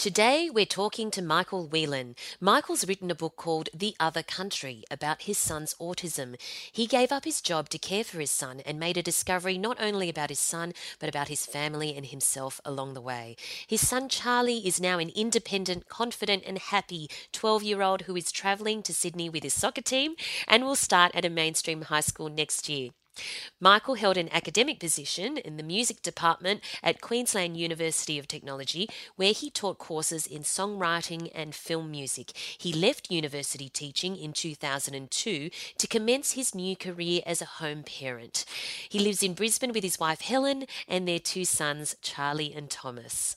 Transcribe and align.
Today, 0.00 0.48
we're 0.50 0.64
talking 0.64 1.10
to 1.10 1.20
Michael 1.20 1.68
Whelan. 1.68 2.16
Michael's 2.40 2.88
written 2.88 3.10
a 3.10 3.14
book 3.14 3.36
called 3.36 3.68
The 3.74 3.94
Other 4.00 4.22
Country 4.22 4.82
about 4.90 5.24
his 5.24 5.36
son's 5.36 5.74
autism. 5.74 6.40
He 6.72 6.86
gave 6.86 7.12
up 7.12 7.26
his 7.26 7.42
job 7.42 7.68
to 7.68 7.78
care 7.78 8.02
for 8.02 8.18
his 8.18 8.30
son 8.30 8.60
and 8.60 8.80
made 8.80 8.96
a 8.96 9.02
discovery 9.02 9.58
not 9.58 9.76
only 9.78 10.08
about 10.08 10.30
his 10.30 10.38
son, 10.38 10.72
but 11.00 11.10
about 11.10 11.28
his 11.28 11.44
family 11.44 11.94
and 11.94 12.06
himself 12.06 12.62
along 12.64 12.94
the 12.94 13.02
way. 13.02 13.36
His 13.66 13.86
son 13.86 14.08
Charlie 14.08 14.66
is 14.66 14.80
now 14.80 14.98
an 14.98 15.10
independent, 15.10 15.90
confident, 15.90 16.44
and 16.46 16.56
happy 16.56 17.10
12 17.32 17.62
year 17.62 17.82
old 17.82 18.02
who 18.02 18.16
is 18.16 18.32
travelling 18.32 18.82
to 18.84 18.94
Sydney 18.94 19.28
with 19.28 19.42
his 19.42 19.52
soccer 19.52 19.82
team 19.82 20.14
and 20.48 20.64
will 20.64 20.76
start 20.76 21.12
at 21.14 21.26
a 21.26 21.28
mainstream 21.28 21.82
high 21.82 22.00
school 22.00 22.30
next 22.30 22.70
year. 22.70 22.92
Michael 23.60 23.94
held 23.94 24.16
an 24.16 24.28
academic 24.32 24.80
position 24.80 25.36
in 25.38 25.56
the 25.56 25.62
music 25.62 26.02
department 26.02 26.62
at 26.82 27.00
Queensland 27.00 27.56
University 27.56 28.18
of 28.18 28.28
Technology, 28.28 28.88
where 29.16 29.32
he 29.32 29.50
taught 29.50 29.78
courses 29.78 30.26
in 30.26 30.42
songwriting 30.42 31.30
and 31.34 31.54
film 31.54 31.90
music. 31.90 32.32
He 32.36 32.72
left 32.72 33.10
university 33.10 33.68
teaching 33.68 34.16
in 34.16 34.32
2002 34.32 35.50
to 35.78 35.86
commence 35.86 36.32
his 36.32 36.54
new 36.54 36.76
career 36.76 37.22
as 37.26 37.42
a 37.42 37.46
home 37.60 37.82
parent. 37.82 38.44
He 38.88 38.98
lives 38.98 39.22
in 39.22 39.34
Brisbane 39.34 39.72
with 39.72 39.84
his 39.84 39.98
wife 39.98 40.20
Helen 40.20 40.66
and 40.88 41.06
their 41.06 41.18
two 41.18 41.44
sons, 41.44 41.96
Charlie 42.02 42.54
and 42.54 42.70
Thomas. 42.70 43.36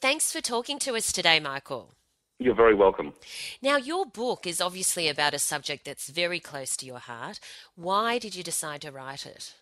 Thanks 0.00 0.32
for 0.32 0.40
talking 0.40 0.78
to 0.80 0.96
us 0.96 1.12
today, 1.12 1.40
Michael. 1.40 1.94
You're 2.42 2.54
very 2.54 2.74
welcome. 2.74 3.12
Now, 3.60 3.76
your 3.76 4.06
book 4.06 4.46
is 4.46 4.62
obviously 4.62 5.08
about 5.08 5.34
a 5.34 5.38
subject 5.38 5.84
that's 5.84 6.08
very 6.08 6.40
close 6.40 6.74
to 6.78 6.86
your 6.86 6.98
heart. 6.98 7.38
Why 7.76 8.18
did 8.18 8.34
you 8.34 8.42
decide 8.42 8.80
to 8.80 8.90
write 8.90 9.26
it? 9.26 9.54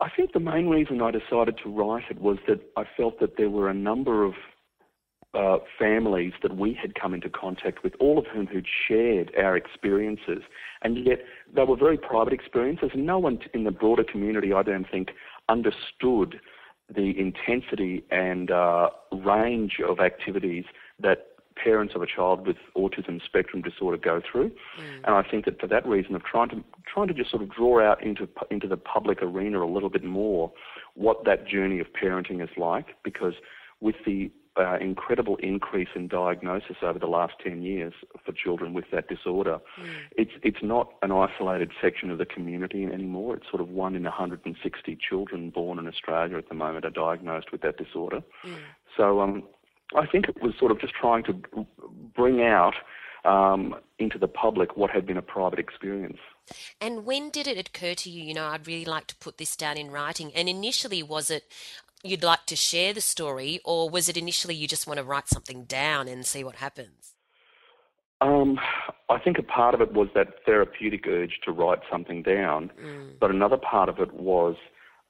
I 0.00 0.10
think 0.14 0.34
the 0.34 0.40
main 0.40 0.68
reason 0.68 1.00
I 1.00 1.10
decided 1.10 1.58
to 1.64 1.70
write 1.70 2.04
it 2.10 2.20
was 2.20 2.36
that 2.46 2.60
I 2.76 2.84
felt 2.94 3.20
that 3.20 3.38
there 3.38 3.48
were 3.48 3.70
a 3.70 3.74
number 3.74 4.22
of 4.22 4.34
uh, 5.32 5.56
families 5.78 6.34
that 6.42 6.58
we 6.58 6.74
had 6.74 6.94
come 6.94 7.14
into 7.14 7.30
contact 7.30 7.82
with, 7.82 7.94
all 8.00 8.18
of 8.18 8.26
whom 8.26 8.46
who'd 8.46 8.66
shared 8.86 9.32
our 9.38 9.56
experiences, 9.56 10.42
and 10.82 11.06
yet 11.06 11.20
they 11.54 11.64
were 11.64 11.76
very 11.76 11.96
private 11.96 12.34
experiences, 12.34 12.90
and 12.92 13.06
no 13.06 13.18
one 13.18 13.38
in 13.54 13.64
the 13.64 13.70
broader 13.70 14.04
community, 14.04 14.52
I 14.52 14.62
don't 14.62 14.88
think, 14.90 15.08
understood 15.48 16.38
the 16.94 17.18
intensity 17.18 18.04
and 18.10 18.50
uh, 18.50 18.90
range 19.12 19.78
of 19.86 20.00
activities 20.00 20.64
that 21.00 21.26
parents 21.62 21.94
of 21.94 22.02
a 22.02 22.06
child 22.06 22.46
with 22.46 22.56
autism 22.76 23.20
spectrum 23.24 23.62
disorder 23.62 23.96
go 23.96 24.22
through. 24.30 24.48
Mm. 24.48 25.04
And 25.04 25.14
I 25.14 25.22
think 25.28 25.44
that 25.46 25.60
for 25.60 25.66
that 25.66 25.86
reason 25.86 26.14
of 26.14 26.24
trying 26.24 26.48
to 26.50 26.64
trying 26.92 27.08
to 27.08 27.14
just 27.14 27.30
sort 27.30 27.42
of 27.42 27.50
draw 27.50 27.82
out 27.82 28.02
into 28.02 28.28
into 28.50 28.68
the 28.68 28.76
public 28.76 29.22
arena 29.22 29.62
a 29.62 29.66
little 29.66 29.90
bit 29.90 30.04
more 30.04 30.52
what 30.94 31.24
that 31.24 31.46
journey 31.46 31.80
of 31.80 31.86
parenting 31.92 32.42
is 32.42 32.50
like, 32.56 32.86
because 33.04 33.34
with 33.80 33.96
the 34.04 34.30
uh, 34.58 34.76
incredible 34.80 35.36
increase 35.36 35.88
in 35.94 36.08
diagnosis 36.08 36.76
over 36.82 36.98
the 36.98 37.06
last 37.06 37.34
10 37.44 37.62
years 37.62 37.92
for 38.24 38.32
children 38.32 38.74
with 38.74 38.86
that 38.90 39.08
disorder. 39.08 39.60
Mm. 39.80 39.86
It's, 40.16 40.32
it's 40.42 40.58
not 40.62 40.94
an 41.02 41.12
isolated 41.12 41.70
section 41.80 42.10
of 42.10 42.18
the 42.18 42.26
community 42.26 42.84
anymore. 42.84 43.36
It's 43.36 43.48
sort 43.48 43.60
of 43.60 43.68
one 43.68 43.94
in 43.94 44.02
160 44.02 44.98
children 45.08 45.50
born 45.50 45.78
in 45.78 45.86
Australia 45.86 46.38
at 46.38 46.48
the 46.48 46.56
moment 46.56 46.84
are 46.84 46.90
diagnosed 46.90 47.52
with 47.52 47.60
that 47.60 47.76
disorder. 47.76 48.22
Mm. 48.44 48.56
So 48.96 49.20
um, 49.20 49.44
I 49.96 50.06
think 50.06 50.28
it 50.28 50.42
was 50.42 50.54
sort 50.58 50.70
of 50.70 50.80
just 50.80 50.94
trying 50.94 51.24
to 51.24 51.34
bring 52.14 52.42
out 52.42 52.74
um, 53.24 53.74
into 53.98 54.18
the 54.18 54.28
public 54.28 54.76
what 54.76 54.90
had 54.90 55.06
been 55.06 55.16
a 55.16 55.22
private 55.22 55.58
experience. 55.58 56.18
And 56.80 57.04
when 57.04 57.30
did 57.30 57.46
it 57.46 57.68
occur 57.68 57.94
to 57.94 58.10
you, 58.10 58.22
you 58.22 58.34
know, 58.34 58.46
I'd 58.46 58.66
really 58.66 58.84
like 58.84 59.06
to 59.08 59.16
put 59.16 59.38
this 59.38 59.56
down 59.56 59.76
in 59.76 59.90
writing? 59.90 60.32
And 60.34 60.48
initially, 60.48 61.02
was 61.02 61.30
it 61.30 61.44
you'd 62.02 62.22
like 62.22 62.46
to 62.46 62.56
share 62.56 62.92
the 62.92 63.00
story, 63.00 63.60
or 63.64 63.90
was 63.90 64.08
it 64.08 64.16
initially 64.16 64.54
you 64.54 64.68
just 64.68 64.86
want 64.86 64.98
to 64.98 65.04
write 65.04 65.28
something 65.28 65.64
down 65.64 66.06
and 66.08 66.24
see 66.24 66.44
what 66.44 66.56
happens? 66.56 67.14
Um, 68.20 68.58
I 69.08 69.18
think 69.18 69.38
a 69.38 69.42
part 69.42 69.74
of 69.74 69.80
it 69.80 69.92
was 69.92 70.08
that 70.14 70.44
therapeutic 70.44 71.06
urge 71.06 71.40
to 71.44 71.52
write 71.52 71.80
something 71.90 72.22
down, 72.22 72.70
mm. 72.80 73.12
but 73.20 73.30
another 73.30 73.56
part 73.56 73.88
of 73.88 73.98
it 74.00 74.12
was 74.14 74.56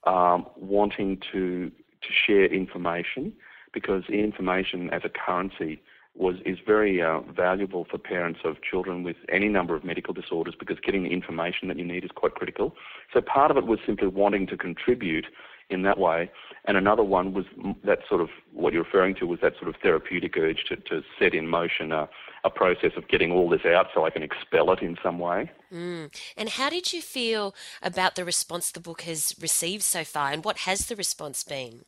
um, 0.07 0.47
wanting 0.57 1.21
to 1.33 1.71
to 2.01 2.09
share 2.13 2.45
information 2.45 3.33
because 3.73 4.05
information 4.09 4.91
as 4.91 5.03
a 5.05 5.09
currency 5.09 5.81
was 6.15 6.37
is 6.45 6.59
very 6.67 7.01
uh, 7.01 7.21
valuable 7.21 7.87
for 7.89 7.97
parents 7.97 8.41
of 8.45 8.57
children 8.63 9.03
with 9.03 9.17
any 9.31 9.49
number 9.49 9.75
of 9.75 9.85
medical 9.85 10.13
disorders 10.13 10.55
because 10.59 10.79
getting 10.81 11.05
the 11.05 11.11
information 11.11 11.69
that 11.69 11.79
you 11.79 11.85
need 11.85 12.05
is 12.05 12.11
quite 12.15 12.35
critical. 12.35 12.75
So 13.15 13.21
part 13.21 13.51
of 13.51 13.57
it 13.57 13.67
was 13.67 13.79
simply 13.87 14.09
wanting 14.09 14.47
to 14.49 14.57
contribute 14.57 15.27
in 15.71 15.83
that 15.83 15.99
way, 15.99 16.31
and 16.65 16.79
another 16.79 17.05
one 17.05 17.35
was 17.35 17.45
that 17.85 17.99
sort 18.09 18.23
of 18.23 18.31
what 18.53 18.73
you're 18.73 18.85
referring 18.85 19.15
to 19.17 19.27
was 19.27 19.39
that 19.43 19.53
sort 19.61 19.69
of 19.69 19.77
therapeutic 19.83 20.35
urge 20.39 20.65
to, 20.69 20.77
to 20.77 21.03
set 21.19 21.35
in 21.35 21.47
motion 21.47 21.93
a, 21.93 22.09
a 22.43 22.49
process 22.49 22.93
of 22.97 23.07
getting 23.09 23.31
all 23.31 23.51
this 23.51 23.67
out 23.67 23.89
so 23.95 24.07
I 24.07 24.11
can 24.11 24.23
expel 24.23 24.73
it 24.73 24.81
in 24.81 24.97
some 25.03 25.19
way. 25.19 25.51
Mm. 25.71 26.11
And 26.39 26.49
how 26.49 26.71
did 26.71 26.95
you 26.95 27.03
feel 27.03 27.55
about 27.83 28.15
the 28.15 28.25
response 28.25 28.71
the 28.71 28.81
book 28.81 29.03
has 29.03 29.35
received 29.41 29.83
so 29.83 30.05
far, 30.05 30.33
and 30.33 30.43
what 30.43 30.59
has 30.59 30.87
the 30.87 30.97
response 30.97 31.45
been? 31.45 31.85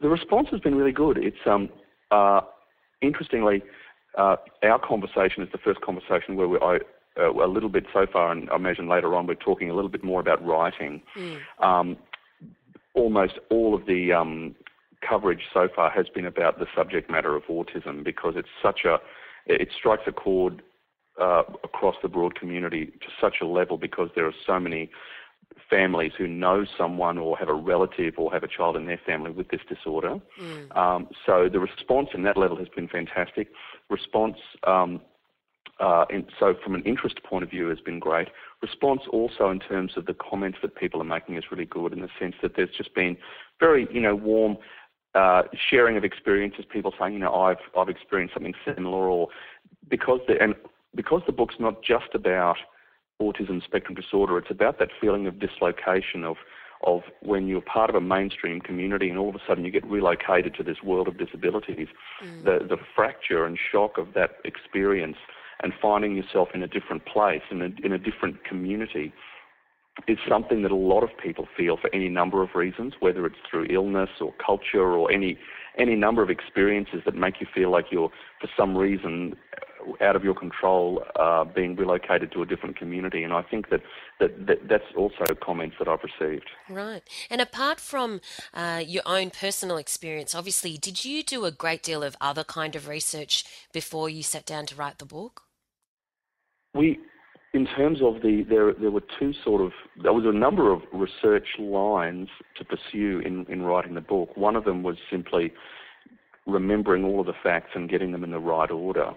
The 0.00 0.08
response 0.08 0.48
has 0.50 0.60
been 0.60 0.74
really 0.74 0.92
good. 0.92 1.18
It's 1.18 1.36
um, 1.46 1.68
uh, 2.10 2.40
interestingly, 3.02 3.62
uh, 4.16 4.36
our 4.62 4.78
conversation 4.78 5.42
is 5.42 5.48
the 5.52 5.58
first 5.58 5.80
conversation 5.82 6.36
where 6.36 6.48
we, 6.48 6.58
I, 6.58 6.78
uh, 7.18 7.32
a 7.32 7.46
little 7.46 7.68
bit 7.68 7.86
so 7.92 8.06
far, 8.10 8.32
and 8.32 8.48
I 8.50 8.56
imagine 8.56 8.88
later 8.88 9.14
on 9.14 9.26
we're 9.26 9.34
talking 9.34 9.70
a 9.70 9.74
little 9.74 9.90
bit 9.90 10.04
more 10.04 10.20
about 10.20 10.44
writing. 10.44 11.02
Mm. 11.16 11.38
Um, 11.60 11.96
almost 12.94 13.34
all 13.50 13.74
of 13.74 13.86
the 13.86 14.12
um, 14.12 14.54
coverage 15.06 15.42
so 15.52 15.68
far 15.74 15.90
has 15.90 16.06
been 16.08 16.26
about 16.26 16.58
the 16.58 16.66
subject 16.74 17.10
matter 17.10 17.36
of 17.36 17.44
autism 17.44 18.04
because 18.04 18.34
it's 18.36 18.48
such 18.62 18.80
a, 18.84 18.98
it 19.46 19.68
strikes 19.76 20.02
a 20.06 20.12
chord 20.12 20.62
uh, 21.20 21.42
across 21.64 21.96
the 22.02 22.08
broad 22.08 22.34
community 22.34 22.86
to 22.86 23.08
such 23.20 23.36
a 23.42 23.46
level 23.46 23.76
because 23.76 24.08
there 24.14 24.26
are 24.26 24.34
so 24.46 24.58
many 24.58 24.90
families 25.70 26.12
who 26.18 26.26
know 26.26 26.66
someone 26.76 27.16
or 27.16 27.38
have 27.38 27.48
a 27.48 27.54
relative 27.54 28.14
or 28.18 28.30
have 28.32 28.42
a 28.42 28.48
child 28.48 28.76
in 28.76 28.86
their 28.86 29.00
family 29.06 29.30
with 29.30 29.48
this 29.48 29.60
disorder. 29.68 30.20
Mm. 30.40 30.76
Um, 30.76 31.08
so 31.24 31.48
the 31.50 31.60
response 31.60 32.08
in 32.12 32.24
that 32.24 32.36
level 32.36 32.56
has 32.58 32.68
been 32.68 32.88
fantastic. 32.88 33.48
Response, 33.88 34.36
um, 34.66 35.00
uh, 35.78 36.04
in, 36.10 36.26
so 36.38 36.54
from 36.62 36.74
an 36.74 36.82
interest 36.82 37.22
point 37.22 37.44
of 37.44 37.50
view, 37.50 37.68
has 37.68 37.80
been 37.80 38.00
great. 38.00 38.28
Response 38.60 39.02
also 39.10 39.48
in 39.50 39.60
terms 39.60 39.92
of 39.96 40.04
the 40.06 40.14
comments 40.14 40.58
that 40.62 40.74
people 40.74 41.00
are 41.00 41.04
making 41.04 41.36
is 41.36 41.44
really 41.50 41.64
good 41.64 41.92
in 41.92 42.00
the 42.00 42.10
sense 42.18 42.34
that 42.42 42.52
there's 42.56 42.74
just 42.76 42.94
been 42.94 43.16
very, 43.58 43.88
you 43.92 44.00
know, 44.00 44.14
warm 44.14 44.58
uh, 45.14 45.42
sharing 45.70 45.96
of 45.96 46.04
experiences. 46.04 46.64
People 46.70 46.92
saying, 46.98 47.14
you 47.14 47.18
know, 47.18 47.34
I've 47.34 47.64
I've 47.76 47.88
experienced 47.88 48.34
something 48.34 48.54
similar, 48.64 49.08
or 49.08 49.28
because 49.88 50.20
the 50.28 50.40
and 50.40 50.54
because 50.94 51.22
the 51.26 51.32
book's 51.32 51.56
not 51.58 51.82
just 51.82 52.14
about 52.14 52.56
autism 53.20 53.62
spectrum 53.62 53.94
disorder. 53.94 54.38
It's 54.38 54.50
about 54.50 54.78
that 54.78 54.88
feeling 55.00 55.26
of 55.26 55.38
dislocation 55.38 56.24
of 56.24 56.36
of 56.82 57.02
when 57.20 57.46
you're 57.46 57.60
part 57.60 57.90
of 57.90 57.96
a 57.96 58.00
mainstream 58.00 58.58
community 58.58 59.10
and 59.10 59.18
all 59.18 59.28
of 59.28 59.34
a 59.34 59.40
sudden 59.46 59.66
you 59.66 59.70
get 59.70 59.84
relocated 59.84 60.54
to 60.54 60.62
this 60.62 60.78
world 60.82 61.08
of 61.08 61.18
disabilities. 61.18 61.88
Mm. 62.24 62.44
The 62.44 62.66
the 62.66 62.78
fracture 62.96 63.44
and 63.44 63.58
shock 63.70 63.98
of 63.98 64.14
that 64.14 64.36
experience 64.44 65.18
and 65.62 65.72
finding 65.80 66.16
yourself 66.16 66.48
in 66.54 66.62
a 66.62 66.66
different 66.66 67.04
place 67.04 67.42
in 67.50 67.60
a, 67.60 67.86
in 67.86 67.92
a 67.92 67.98
different 67.98 68.44
community 68.44 69.12
is 70.08 70.18
something 70.28 70.62
that 70.62 70.70
a 70.70 70.76
lot 70.76 71.02
of 71.02 71.10
people 71.22 71.46
feel 71.56 71.76
for 71.76 71.94
any 71.94 72.08
number 72.08 72.42
of 72.42 72.50
reasons, 72.54 72.94
whether 73.00 73.26
it's 73.26 73.36
through 73.50 73.66
illness 73.68 74.08
or 74.20 74.32
culture 74.44 74.92
or 74.96 75.10
any 75.12 75.38
any 75.78 75.94
number 75.94 76.22
of 76.22 76.30
experiences 76.30 77.00
that 77.04 77.14
make 77.14 77.40
you 77.40 77.46
feel 77.54 77.70
like 77.70 77.86
you're 77.90 78.10
for 78.40 78.48
some 78.56 78.76
reason 78.76 79.36
out 80.00 80.16
of 80.16 80.24
your 80.24 80.34
control 80.34 81.02
uh, 81.18 81.44
being 81.44 81.76
relocated 81.76 82.32
to 82.32 82.42
a 82.42 82.46
different 82.46 82.76
community. 82.76 83.22
And 83.22 83.32
I 83.32 83.42
think 83.42 83.70
that, 83.70 83.80
that, 84.18 84.46
that 84.46 84.68
that's 84.68 84.84
also 84.96 85.24
comments 85.42 85.76
that 85.78 85.88
I've 85.88 86.00
received. 86.02 86.48
Right. 86.68 87.02
And 87.30 87.40
apart 87.40 87.80
from 87.80 88.20
uh, 88.54 88.82
your 88.86 89.02
own 89.06 89.30
personal 89.30 89.76
experience, 89.76 90.34
obviously, 90.34 90.78
did 90.78 91.04
you 91.04 91.22
do 91.22 91.44
a 91.44 91.50
great 91.50 91.82
deal 91.82 92.02
of 92.02 92.16
other 92.20 92.44
kind 92.44 92.76
of 92.76 92.88
research 92.88 93.44
before 93.72 94.08
you 94.08 94.22
sat 94.22 94.46
down 94.46 94.66
to 94.66 94.74
write 94.74 94.98
the 94.98 95.06
book? 95.06 95.42
We, 96.74 96.98
in 97.52 97.66
terms 97.66 98.00
of 98.02 98.22
the, 98.22 98.44
there, 98.48 98.72
there 98.72 98.90
were 98.90 99.02
two 99.18 99.32
sort 99.44 99.60
of, 99.60 99.72
there 100.02 100.12
was 100.12 100.24
a 100.24 100.32
number 100.32 100.72
of 100.72 100.82
research 100.92 101.48
lines 101.58 102.28
to 102.56 102.64
pursue 102.64 103.20
in, 103.24 103.44
in 103.48 103.62
writing 103.62 103.94
the 103.94 104.00
book. 104.00 104.36
One 104.36 104.54
of 104.54 104.64
them 104.64 104.82
was 104.82 104.96
simply 105.10 105.52
remembering 106.46 107.04
all 107.04 107.20
of 107.20 107.26
the 107.26 107.34
facts 107.42 107.70
and 107.74 107.88
getting 107.88 108.12
them 108.12 108.24
in 108.24 108.30
the 108.30 108.38
right 108.38 108.70
order. 108.70 109.12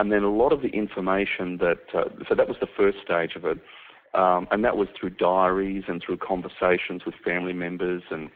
And 0.00 0.10
then 0.10 0.22
a 0.22 0.30
lot 0.30 0.50
of 0.50 0.62
the 0.62 0.68
information 0.68 1.58
that, 1.58 1.82
uh, 1.92 2.04
so 2.26 2.34
that 2.34 2.48
was 2.48 2.56
the 2.58 2.66
first 2.74 2.96
stage 3.04 3.36
of 3.36 3.44
it. 3.44 3.58
Um, 4.14 4.48
and 4.50 4.64
that 4.64 4.78
was 4.78 4.88
through 4.98 5.10
diaries 5.10 5.84
and 5.88 6.02
through 6.02 6.16
conversations 6.16 7.02
with 7.04 7.14
family 7.22 7.52
members 7.52 8.02
and, 8.10 8.30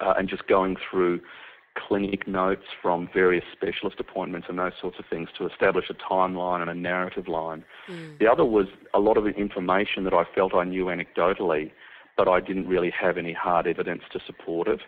uh, 0.00 0.14
and 0.18 0.28
just 0.28 0.48
going 0.48 0.76
through 0.90 1.20
clinic 1.78 2.26
notes 2.26 2.64
from 2.82 3.08
various 3.14 3.44
specialist 3.52 4.00
appointments 4.00 4.48
and 4.50 4.58
those 4.58 4.72
sorts 4.80 4.98
of 4.98 5.04
things 5.08 5.28
to 5.38 5.46
establish 5.46 5.84
a 5.90 5.94
timeline 5.94 6.60
and 6.60 6.68
a 6.68 6.74
narrative 6.74 7.28
line. 7.28 7.62
Mm. 7.88 8.18
The 8.18 8.26
other 8.26 8.44
was 8.44 8.66
a 8.92 8.98
lot 8.98 9.16
of 9.16 9.28
information 9.28 10.02
that 10.02 10.12
I 10.12 10.24
felt 10.34 10.56
I 10.56 10.64
knew 10.64 10.86
anecdotally, 10.86 11.70
but 12.16 12.26
I 12.26 12.40
didn't 12.40 12.66
really 12.66 12.92
have 13.00 13.16
any 13.16 13.32
hard 13.32 13.68
evidence 13.68 14.02
to 14.12 14.18
support 14.26 14.66
it. 14.66 14.80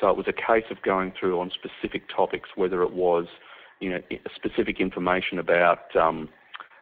So 0.00 0.08
it 0.08 0.16
was 0.16 0.26
a 0.26 0.32
case 0.32 0.64
of 0.70 0.80
going 0.80 1.12
through 1.12 1.38
on 1.40 1.50
specific 1.50 2.04
topics, 2.08 2.48
whether 2.56 2.82
it 2.82 2.94
was, 2.94 3.26
you 3.82 3.90
know, 3.90 4.00
specific 4.36 4.80
information 4.80 5.38
about 5.38 5.94
um, 5.96 6.28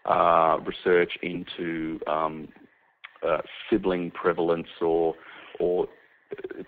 uh, 0.04 0.58
research 0.64 1.12
into 1.22 1.98
um, 2.06 2.48
uh, 3.26 3.38
sibling 3.68 4.10
prevalence 4.10 4.68
or 4.82 5.14
or 5.58 5.88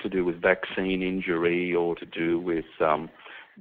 to 0.03 0.09
do 0.09 0.25
with 0.25 0.41
vaccine 0.41 1.03
injury 1.03 1.75
or 1.75 1.95
to 1.95 2.07
do 2.07 2.41
with 2.41 2.65
um, 2.81 3.09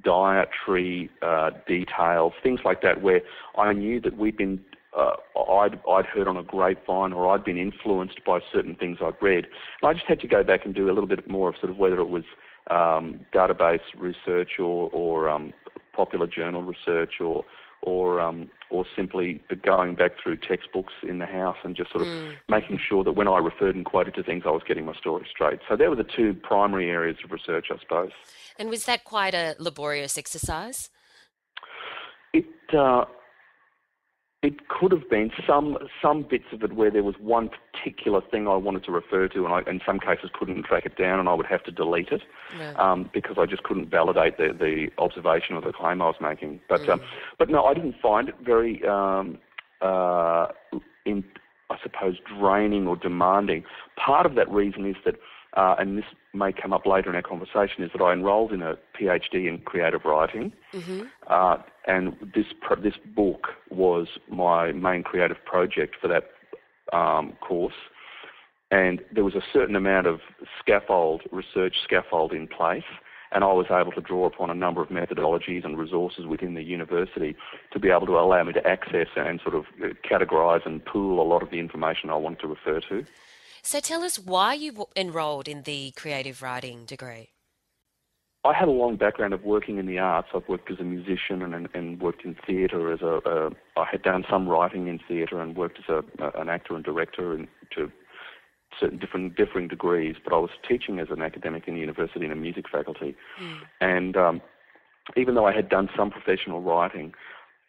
dietary 0.03 1.09
uh, 1.21 1.51
details, 1.67 2.33
things 2.41 2.61
like 2.65 2.81
that, 2.81 3.01
where 3.01 3.21
I 3.57 3.73
knew 3.73 4.01
that 4.01 4.17
we'd 4.17 4.37
been 4.37 4.61
uh, 4.97 5.11
I'd, 5.51 5.79
I'd 5.89 6.05
heard 6.05 6.27
on 6.27 6.35
a 6.35 6.43
grapevine 6.43 7.13
or 7.13 7.29
I'd 7.29 7.45
been 7.45 7.57
influenced 7.57 8.25
by 8.25 8.39
certain 8.51 8.75
things 8.75 8.97
I'd 9.01 9.21
read. 9.21 9.45
And 9.81 9.89
I 9.89 9.93
just 9.93 10.05
had 10.05 10.19
to 10.21 10.27
go 10.27 10.43
back 10.43 10.65
and 10.65 10.75
do 10.75 10.87
a 10.87 10.93
little 10.93 11.07
bit 11.07 11.29
more 11.29 11.49
of 11.49 11.55
sort 11.61 11.69
of 11.69 11.77
whether 11.77 11.99
it 11.99 12.09
was 12.09 12.23
um, 12.69 13.21
database 13.33 13.79
research 13.97 14.59
or, 14.59 14.89
or 14.91 15.29
um, 15.29 15.53
popular 16.01 16.27
journal 16.27 16.63
research 16.63 17.13
or 17.19 17.45
or 17.83 18.19
um, 18.21 18.49
or 18.69 18.85
simply 18.95 19.41
going 19.63 19.95
back 19.95 20.11
through 20.21 20.37
textbooks 20.37 20.93
in 21.01 21.17
the 21.19 21.25
house 21.25 21.57
and 21.63 21.75
just 21.75 21.91
sort 21.91 22.03
of 22.03 22.09
mm. 22.09 22.33
making 22.47 22.79
sure 22.87 23.03
that 23.03 23.13
when 23.13 23.27
I 23.27 23.37
referred 23.37 23.75
and 23.75 23.85
quoted 23.85 24.13
to 24.15 24.23
things, 24.23 24.43
I 24.45 24.51
was 24.51 24.61
getting 24.67 24.85
my 24.85 24.93
story 24.93 25.25
straight. 25.29 25.59
So 25.67 25.75
there 25.75 25.89
were 25.89 25.95
the 25.95 26.11
two 26.17 26.33
primary 26.33 26.89
areas 26.89 27.17
of 27.23 27.31
research, 27.31 27.67
I 27.71 27.77
suppose. 27.79 28.11
And 28.59 28.69
was 28.69 28.85
that 28.85 29.03
quite 29.03 29.33
a 29.33 29.55
laborious 29.57 30.17
exercise? 30.17 30.89
It 32.33 32.45
uh, 32.73 33.05
it 34.43 34.67
could 34.69 34.91
have 34.91 35.07
been 35.07 35.29
some 35.45 35.77
some 36.01 36.23
bits 36.23 36.45
of 36.51 36.63
it 36.63 36.73
where 36.73 36.89
there 36.89 37.03
was 37.03 37.15
one 37.19 37.49
particular 37.49 38.21
thing 38.21 38.47
I 38.47 38.55
wanted 38.55 38.83
to 38.85 38.91
refer 38.91 39.27
to, 39.27 39.45
and 39.45 39.53
I, 39.53 39.69
in 39.69 39.81
some 39.85 39.99
cases, 39.99 40.31
couldn't 40.33 40.63
track 40.63 40.85
it 40.85 40.97
down, 40.97 41.19
and 41.19 41.29
I 41.29 41.33
would 41.35 41.45
have 41.45 41.63
to 41.65 41.71
delete 41.71 42.09
it 42.09 42.23
yeah. 42.57 42.73
um, 42.77 43.09
because 43.13 43.37
I 43.37 43.45
just 43.45 43.61
couldn't 43.63 43.91
validate 43.91 44.37
the, 44.37 44.47
the 44.57 44.89
observation 44.97 45.55
or 45.55 45.61
the 45.61 45.71
claim 45.71 46.01
I 46.01 46.05
was 46.05 46.15
making. 46.19 46.59
But 46.67 46.81
um, 46.89 46.99
mm. 46.99 47.03
um, 47.03 47.09
but 47.37 47.49
no, 47.49 47.65
I 47.65 47.75
didn't 47.75 47.95
find 48.01 48.29
it 48.29 48.35
very, 48.43 48.83
um, 48.87 49.37
uh, 49.79 50.47
in, 51.05 51.23
I 51.69 51.77
suppose, 51.83 52.15
draining 52.39 52.87
or 52.87 52.95
demanding. 52.95 53.63
Part 53.95 54.25
of 54.25 54.33
that 54.35 54.49
reason 54.49 54.87
is 54.87 54.95
that 55.05 55.15
uh, 55.57 55.75
and 55.77 55.97
this 55.97 56.05
may 56.33 56.51
come 56.53 56.71
up 56.71 56.85
later 56.85 57.09
in 57.09 57.15
our 57.15 57.21
conversation, 57.21 57.83
is 57.83 57.91
that 57.93 58.01
I 58.01 58.13
enrolled 58.13 58.53
in 58.53 58.61
a 58.61 58.75
PhD 58.99 59.47
in 59.47 59.59
creative 59.59 60.05
writing, 60.05 60.53
mm-hmm. 60.73 61.03
uh, 61.27 61.57
and 61.87 62.15
this 62.33 62.47
pro- 62.61 62.81
this 62.81 62.95
book 63.15 63.49
was 63.69 64.07
my 64.29 64.71
main 64.71 65.03
creative 65.03 65.43
project 65.43 65.95
for 66.01 66.07
that 66.07 66.29
um, 66.97 67.33
course. 67.41 67.73
And 68.69 69.01
there 69.13 69.25
was 69.25 69.35
a 69.35 69.43
certain 69.51 69.75
amount 69.75 70.07
of 70.07 70.21
scaffold, 70.57 71.23
research 71.31 71.75
scaffold 71.83 72.31
in 72.31 72.47
place, 72.47 72.83
and 73.33 73.43
I 73.43 73.51
was 73.51 73.65
able 73.69 73.91
to 73.93 74.01
draw 74.01 74.25
upon 74.25 74.49
a 74.49 74.53
number 74.53 74.81
of 74.81 74.89
methodologies 74.89 75.65
and 75.65 75.77
resources 75.77 76.25
within 76.25 76.53
the 76.53 76.63
university 76.63 77.35
to 77.71 77.79
be 77.79 77.89
able 77.89 78.05
to 78.07 78.17
allow 78.17 78.43
me 78.43 78.53
to 78.53 78.65
access 78.65 79.07
and 79.17 79.41
sort 79.41 79.55
of 79.55 79.65
categorise 80.09 80.65
and 80.65 80.83
pool 80.85 81.21
a 81.21 81.27
lot 81.27 81.43
of 81.43 81.49
the 81.49 81.59
information 81.59 82.09
I 82.09 82.15
wanted 82.15 82.39
to 82.39 82.47
refer 82.47 82.79
to. 82.87 83.05
So 83.63 83.79
tell 83.79 84.03
us 84.03 84.17
why 84.17 84.53
you 84.53 84.85
enrolled 84.95 85.47
in 85.47 85.63
the 85.63 85.91
creative 85.91 86.41
writing 86.41 86.85
degree. 86.85 87.29
I 88.43 88.53
had 88.53 88.67
a 88.67 88.71
long 88.71 88.95
background 88.95 89.33
of 89.33 89.43
working 89.43 89.77
in 89.77 89.85
the 89.85 89.99
arts. 89.99 90.29
I've 90.33 90.47
worked 90.47 90.71
as 90.71 90.79
a 90.79 90.83
musician 90.83 91.43
and, 91.43 91.69
and 91.75 92.01
worked 92.01 92.25
in 92.25 92.35
theatre 92.47 92.91
as 92.91 93.01
a, 93.01 93.19
a. 93.23 93.49
I 93.79 93.85
had 93.91 94.01
done 94.01 94.25
some 94.27 94.47
writing 94.47 94.87
in 94.87 94.99
theatre 95.07 95.39
and 95.39 95.55
worked 95.55 95.77
as 95.77 96.03
a, 96.19 96.39
an 96.39 96.49
actor 96.49 96.75
and 96.75 96.83
director 96.83 97.33
and 97.33 97.47
to 97.75 97.91
certain 98.79 98.97
different 98.97 99.35
differing 99.35 99.67
degrees. 99.67 100.15
But 100.23 100.33
I 100.33 100.39
was 100.39 100.49
teaching 100.67 100.97
as 100.99 101.09
an 101.11 101.21
academic 101.21 101.67
in 101.67 101.75
the 101.75 101.81
university 101.81 102.25
in 102.25 102.31
a 102.31 102.35
music 102.35 102.65
faculty, 102.71 103.15
mm. 103.39 103.59
and 103.79 104.17
um, 104.17 104.41
even 105.15 105.35
though 105.35 105.45
I 105.45 105.53
had 105.53 105.69
done 105.69 105.89
some 105.95 106.09
professional 106.09 106.61
writing, 106.61 107.13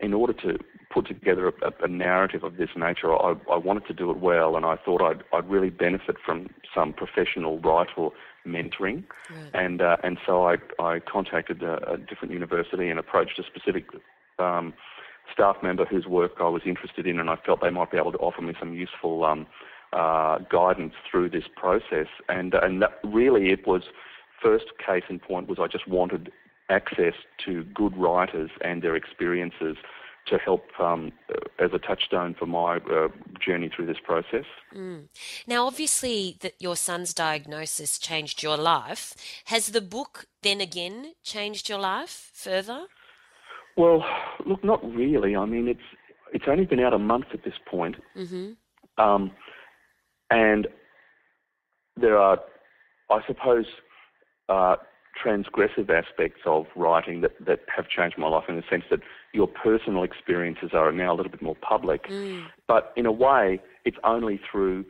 in 0.02 0.12
order 0.12 0.32
to 0.32 0.58
put 0.92 1.06
together 1.06 1.48
a, 1.48 1.84
a 1.84 1.88
narrative 1.88 2.42
of 2.42 2.56
this 2.56 2.70
nature, 2.76 3.14
I, 3.14 3.34
I, 3.50 3.56
wanted 3.56 3.86
to 3.86 3.94
do 3.94 4.10
it 4.10 4.18
well, 4.18 4.56
and 4.56 4.66
I 4.66 4.76
thought 4.76 5.00
I'd, 5.00 5.22
I'd 5.32 5.48
really 5.48 5.70
benefit 5.70 6.16
from 6.24 6.50
some 6.74 6.92
professional 6.92 7.58
writer 7.60 8.08
mentoring, 8.46 9.04
right. 9.30 9.50
and 9.54 9.80
uh, 9.80 9.96
and 10.02 10.18
so 10.26 10.46
I, 10.46 10.56
I 10.78 10.98
contacted 10.98 11.62
a, 11.62 11.92
a, 11.92 11.96
different 11.96 12.32
university 12.32 12.90
and 12.90 12.98
approached 12.98 13.38
a 13.38 13.44
specific 13.44 13.86
um, 14.38 14.74
staff 15.32 15.56
member 15.62 15.84
whose 15.84 16.06
work 16.06 16.32
I 16.40 16.48
was 16.48 16.62
interested 16.66 17.06
in, 17.06 17.20
and 17.20 17.30
I 17.30 17.36
felt 17.36 17.60
they 17.62 17.70
might 17.70 17.90
be 17.90 17.96
able 17.96 18.12
to 18.12 18.18
offer 18.18 18.42
me 18.42 18.54
some 18.58 18.74
useful 18.74 19.24
um, 19.24 19.46
uh, 19.92 20.38
guidance 20.50 20.94
through 21.08 21.30
this 21.30 21.44
process, 21.56 22.08
and 22.28 22.54
and 22.54 22.82
that 22.82 22.98
really 23.04 23.50
it 23.50 23.66
was 23.66 23.82
first 24.42 24.66
case 24.84 25.04
in 25.08 25.20
point 25.20 25.48
was 25.48 25.58
I 25.60 25.68
just 25.68 25.86
wanted 25.86 26.32
access 26.72 27.14
to 27.44 27.64
good 27.74 27.96
writers 27.96 28.50
and 28.62 28.82
their 28.82 28.96
experiences 28.96 29.76
to 30.26 30.38
help 30.38 30.64
um, 30.78 31.12
as 31.58 31.70
a 31.72 31.78
touchstone 31.78 32.34
for 32.38 32.46
my 32.46 32.76
uh, 32.76 33.08
journey 33.44 33.70
through 33.74 33.86
this 33.86 33.98
process. 34.04 34.44
Mm. 34.74 35.08
Now, 35.46 35.66
obviously, 35.66 36.36
that 36.40 36.54
your 36.60 36.76
son's 36.76 37.12
diagnosis 37.12 37.98
changed 37.98 38.42
your 38.42 38.56
life. 38.56 39.14
Has 39.46 39.68
the 39.68 39.80
book 39.80 40.26
then 40.42 40.60
again 40.60 41.14
changed 41.22 41.68
your 41.68 41.78
life 41.78 42.30
further? 42.32 42.86
Well, 43.76 44.04
look, 44.46 44.62
not 44.62 44.84
really. 44.94 45.34
I 45.34 45.44
mean, 45.44 45.66
it's 45.66 45.80
it's 46.32 46.44
only 46.48 46.66
been 46.66 46.80
out 46.80 46.94
a 46.94 46.98
month 46.98 47.26
at 47.34 47.44
this 47.44 47.54
point, 47.70 47.96
mm-hmm. 48.16 48.52
um, 49.02 49.32
and 50.30 50.66
there 51.96 52.16
are, 52.16 52.38
I 53.10 53.20
suppose, 53.26 53.66
uh, 54.48 54.76
transgressive 55.12 55.90
aspects 55.90 56.40
of 56.46 56.66
writing 56.74 57.20
that, 57.20 57.32
that 57.44 57.60
have 57.74 57.88
changed 57.88 58.16
my 58.18 58.28
life 58.28 58.44
in 58.48 58.56
the 58.56 58.62
sense 58.68 58.84
that 58.90 59.00
your 59.32 59.46
personal 59.46 60.02
experiences 60.02 60.70
are 60.72 60.90
now 60.92 61.12
a 61.12 61.16
little 61.16 61.30
bit 61.30 61.42
more 61.42 61.56
public. 61.56 62.04
Mm. 62.08 62.46
But 62.66 62.92
in 62.96 63.06
a 63.06 63.12
way, 63.12 63.60
it's 63.84 63.98
only 64.04 64.40
through 64.50 64.84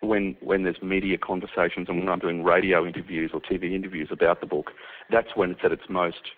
when 0.00 0.36
when 0.40 0.64
there's 0.64 0.82
media 0.82 1.16
conversations 1.16 1.88
and 1.88 1.98
when 1.98 2.08
I'm 2.08 2.18
doing 2.18 2.42
radio 2.42 2.84
interviews 2.84 3.30
or 3.32 3.40
TV 3.40 3.72
interviews 3.72 4.08
about 4.10 4.40
the 4.40 4.46
book, 4.46 4.72
that's 5.10 5.36
when 5.36 5.52
it's 5.52 5.60
at 5.64 5.72
its 5.72 5.84
most 5.88 6.32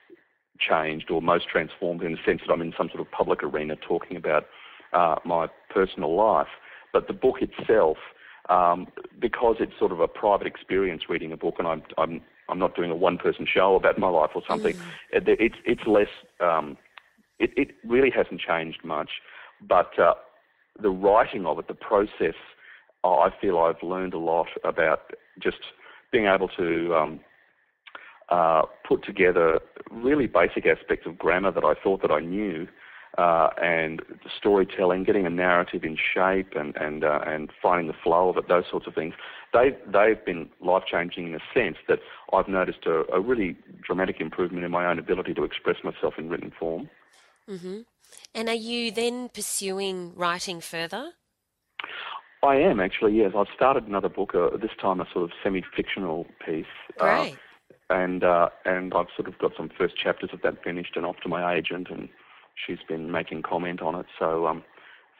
changed 0.58 1.10
or 1.10 1.20
most 1.20 1.48
transformed 1.48 2.02
in 2.02 2.12
the 2.12 2.18
sense 2.24 2.42
that 2.46 2.52
I'm 2.52 2.60
in 2.60 2.74
some 2.76 2.88
sort 2.88 3.00
of 3.00 3.10
public 3.10 3.42
arena 3.42 3.74
talking 3.76 4.16
about 4.16 4.46
uh, 4.92 5.16
my 5.24 5.48
personal 5.70 6.14
life. 6.14 6.48
But 6.92 7.08
the 7.08 7.12
book 7.12 7.36
itself, 7.40 7.96
um, 8.48 8.86
because 9.18 9.56
it's 9.58 9.72
sort 9.78 9.90
of 9.90 10.00
a 10.00 10.06
private 10.06 10.46
experience 10.46 11.04
reading 11.08 11.32
a 11.32 11.36
book, 11.36 11.56
and 11.58 11.66
I'm, 11.66 11.82
I'm 11.98 12.20
I'm 12.48 12.58
not 12.58 12.76
doing 12.76 12.90
a 12.90 12.96
one-person 12.96 13.46
show 13.52 13.74
about 13.74 13.98
my 13.98 14.08
life 14.08 14.30
or 14.34 14.42
something. 14.48 14.74
Mm. 14.74 15.28
It, 15.28 15.40
it's 15.40 15.56
it's 15.64 15.86
less. 15.86 16.08
Um, 16.40 16.76
it, 17.38 17.50
it 17.56 17.68
really 17.84 18.10
hasn't 18.10 18.40
changed 18.40 18.84
much, 18.84 19.10
but 19.60 19.98
uh, 19.98 20.14
the 20.80 20.90
writing 20.90 21.46
of 21.46 21.58
it, 21.58 21.68
the 21.68 21.74
process, 21.74 22.34
I 23.02 23.30
feel 23.40 23.58
I've 23.58 23.82
learned 23.82 24.14
a 24.14 24.18
lot 24.18 24.46
about 24.62 25.12
just 25.42 25.58
being 26.12 26.26
able 26.26 26.48
to 26.48 26.94
um, 26.94 27.20
uh, 28.28 28.62
put 28.86 29.04
together 29.04 29.60
really 29.90 30.26
basic 30.26 30.66
aspects 30.66 31.06
of 31.06 31.18
grammar 31.18 31.50
that 31.50 31.64
I 31.64 31.74
thought 31.82 32.02
that 32.02 32.10
I 32.10 32.20
knew, 32.20 32.68
uh, 33.18 33.50
and 33.62 34.02
storytelling, 34.38 35.04
getting 35.04 35.26
a 35.26 35.30
narrative 35.30 35.85
in 35.85 35.97
shape, 35.97 36.54
and 36.56 36.76
and 36.76 37.04
uh, 37.04 37.21
and 37.26 37.50
finding 37.62 37.87
the 37.87 37.94
flow 38.02 38.28
of 38.28 38.37
it, 38.37 38.49
those 38.49 38.64
sorts 38.71 38.87
of 38.87 38.94
things. 38.94 39.14
They've 39.52 39.76
they've 39.87 40.25
been 40.25 40.49
life 40.61 40.85
changing 40.90 41.28
in 41.28 41.35
a 41.35 41.40
sense 41.52 41.76
that 41.88 42.00
I've 42.33 42.49
noticed 42.49 42.87
a, 42.87 43.04
a 43.12 43.21
really 43.21 43.56
dramatic 43.83 44.21
improvement 44.21 44.64
in 44.64 44.71
my 44.71 44.87
own 44.87 44.99
ability 44.99 45.35
to 45.35 45.44
express 45.44 45.76
myself 45.85 46.14
in 46.18 46.28
written 46.28 46.52
form. 46.59 46.88
Mm-hmm. 47.49 47.80
And 48.35 48.49
are 48.49 48.54
you 48.54 48.90
then 48.90 49.28
pursuing 49.28 50.12
writing 50.16 50.61
further? 50.61 51.12
I 52.42 52.56
am 52.56 52.80
actually. 52.80 53.16
Yes, 53.16 53.33
I've 53.37 53.47
started 53.54 53.87
another 53.87 54.09
book. 54.09 54.35
Uh, 54.35 54.56
this 54.56 54.73
time, 54.80 55.00
a 55.00 55.06
sort 55.12 55.25
of 55.25 55.30
semi-fictional 55.42 56.26
piece. 56.44 56.66
Uh, 57.00 57.04
Great. 57.04 57.33
Uh, 57.33 57.37
and 57.90 58.25
uh, 58.25 58.49
and 58.64 58.92
I've 58.94 59.06
sort 59.16 59.28
of 59.28 59.38
got 59.38 59.52
some 59.56 59.71
first 59.76 59.97
chapters 59.97 60.30
of 60.33 60.42
that 60.42 60.62
finished 60.64 60.97
and 60.97 61.06
off 61.06 61.16
to 61.23 61.28
my 61.28 61.54
agent, 61.54 61.88
and 61.90 62.09
she's 62.54 62.78
been 62.88 63.11
making 63.11 63.42
comment 63.42 63.82
on 63.82 63.94
it. 63.94 64.06
So 64.18 64.46
um, 64.46 64.64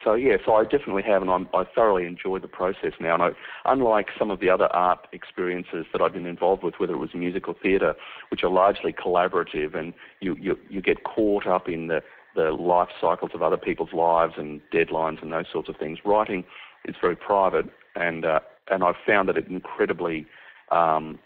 so 0.03 0.13
yeah, 0.13 0.37
so 0.45 0.53
I 0.53 0.63
definitely 0.63 1.03
have, 1.03 1.21
and 1.21 1.31
I'm, 1.31 1.47
i 1.53 1.63
thoroughly 1.63 2.05
enjoy 2.05 2.39
the 2.39 2.47
process 2.47 2.91
now. 2.99 3.15
And 3.15 3.23
I, 3.23 3.29
unlike 3.65 4.09
some 4.17 4.29
of 4.29 4.39
the 4.39 4.49
other 4.49 4.65
art 4.67 5.07
experiences 5.13 5.85
that 5.91 6.01
I've 6.01 6.13
been 6.13 6.25
involved 6.25 6.63
with, 6.63 6.75
whether 6.77 6.93
it 6.93 6.97
was 6.97 7.09
music 7.15 7.47
or 7.47 7.55
theatre, 7.61 7.95
which 8.29 8.43
are 8.43 8.49
largely 8.49 8.93
collaborative, 8.93 9.75
and 9.75 9.93
you, 10.19 10.35
you 10.39 10.57
you 10.69 10.81
get 10.81 11.03
caught 11.03 11.47
up 11.47 11.67
in 11.67 11.87
the 11.87 12.01
the 12.35 12.51
life 12.51 12.89
cycles 12.99 13.31
of 13.33 13.41
other 13.41 13.57
people's 13.57 13.93
lives 13.93 14.33
and 14.37 14.59
deadlines 14.73 15.21
and 15.21 15.31
those 15.31 15.45
sorts 15.51 15.69
of 15.69 15.77
things. 15.77 15.99
Writing 16.05 16.43
is 16.85 16.95
very 17.01 17.15
private, 17.15 17.65
and 17.95 18.25
uh, 18.25 18.39
and 18.69 18.83
I've 18.83 18.95
found 19.07 19.29
that 19.29 19.37
it's 19.37 19.49
incredibly 19.49 20.27
um, 20.71 21.19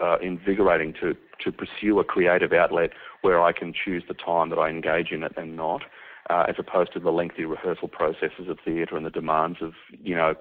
uh, 0.00 0.18
invigorating 0.20 0.92
to 1.00 1.16
to 1.44 1.52
pursue 1.52 1.98
a 2.00 2.04
creative 2.04 2.52
outlet 2.52 2.90
where 3.22 3.40
I 3.40 3.52
can 3.52 3.72
choose 3.72 4.02
the 4.08 4.14
time 4.14 4.50
that 4.50 4.58
I 4.58 4.68
engage 4.68 5.12
in 5.12 5.22
it 5.22 5.32
and 5.36 5.56
not 5.56 5.82
uh, 6.30 6.44
as 6.48 6.56
opposed 6.58 6.92
to 6.92 7.00
the 7.00 7.10
lengthy 7.10 7.44
rehearsal 7.44 7.88
processes 7.88 8.48
of 8.48 8.58
theatre 8.64 8.96
and 8.96 9.06
the 9.06 9.10
demands 9.10 9.58
of 9.62 9.72
you 10.02 10.14
know 10.14 10.34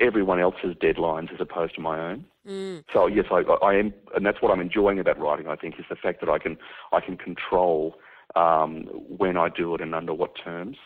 everyone 0.00 0.40
else's 0.40 0.74
deadlines 0.74 1.32
as 1.32 1.40
opposed 1.40 1.74
to 1.74 1.80
my 1.80 1.98
own. 1.98 2.24
Mm. 2.48 2.84
So 2.92 3.06
yes, 3.06 3.26
I, 3.30 3.42
I 3.64 3.74
am, 3.74 3.92
and 4.14 4.24
that's 4.24 4.40
what 4.40 4.50
I'm 4.50 4.60
enjoying 4.60 4.98
about 4.98 5.18
writing. 5.18 5.48
I 5.48 5.56
think 5.56 5.78
is 5.78 5.84
the 5.88 5.96
fact 5.96 6.20
that 6.20 6.30
I 6.30 6.38
can 6.38 6.56
I 6.92 7.00
can 7.00 7.16
control 7.16 7.96
um, 8.34 8.84
when 9.08 9.36
I 9.36 9.48
do 9.48 9.74
it 9.74 9.80
and 9.80 9.94
under 9.94 10.12
what 10.12 10.32
terms. 10.42 10.76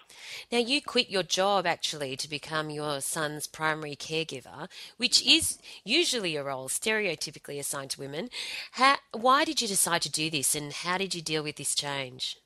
Now, 0.52 0.59
you 0.59 0.82
quit 0.82 1.11
your 1.11 1.23
job 1.23 1.66
actually 1.66 2.16
to 2.16 2.28
become 2.28 2.70
your 2.70 3.00
son's 3.00 3.47
primary 3.47 3.97
caregiver, 3.97 4.68
which 4.99 5.26
is 5.26 5.59
usually 5.85 6.37
a 6.37 6.44
role 6.44 6.68
stereotypically 6.68 7.59
assigned 7.59 7.90
to 7.90 8.00
women. 8.00 8.28
How, 8.73 8.97
why 9.12 9.44
did 9.44 9.61
you 9.62 9.68
decide 9.68 10.02
to 10.02 10.11
do 10.11 10.30
this 10.30 10.54
and 10.54 10.73
how 10.73 10.99
did 10.99 11.14
you 11.14 11.23
deal 11.23 11.42
with 11.42 11.56
this 11.56 11.75
change? 11.75 12.37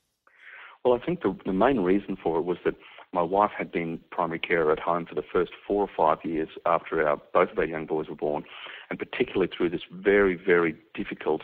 Well, 0.84 0.94
I 0.94 1.04
think 1.04 1.22
the, 1.22 1.36
the 1.44 1.52
main 1.52 1.80
reason 1.80 2.16
for 2.22 2.38
it 2.38 2.44
was 2.44 2.58
that 2.64 2.74
my 3.12 3.22
wife 3.22 3.52
had 3.56 3.70
been 3.70 4.00
primary 4.10 4.40
carer 4.40 4.72
at 4.72 4.80
home 4.80 5.06
for 5.06 5.14
the 5.14 5.22
first 5.22 5.52
four 5.66 5.82
or 5.82 5.90
five 5.96 6.18
years 6.24 6.48
after 6.66 7.06
our, 7.06 7.20
both 7.32 7.50
of 7.50 7.58
our 7.58 7.64
young 7.64 7.86
boys 7.86 8.08
were 8.08 8.16
born, 8.16 8.44
and 8.90 8.98
particularly 8.98 9.50
through 9.56 9.70
this 9.70 9.82
very, 9.90 10.34
very 10.34 10.74
difficult 10.94 11.42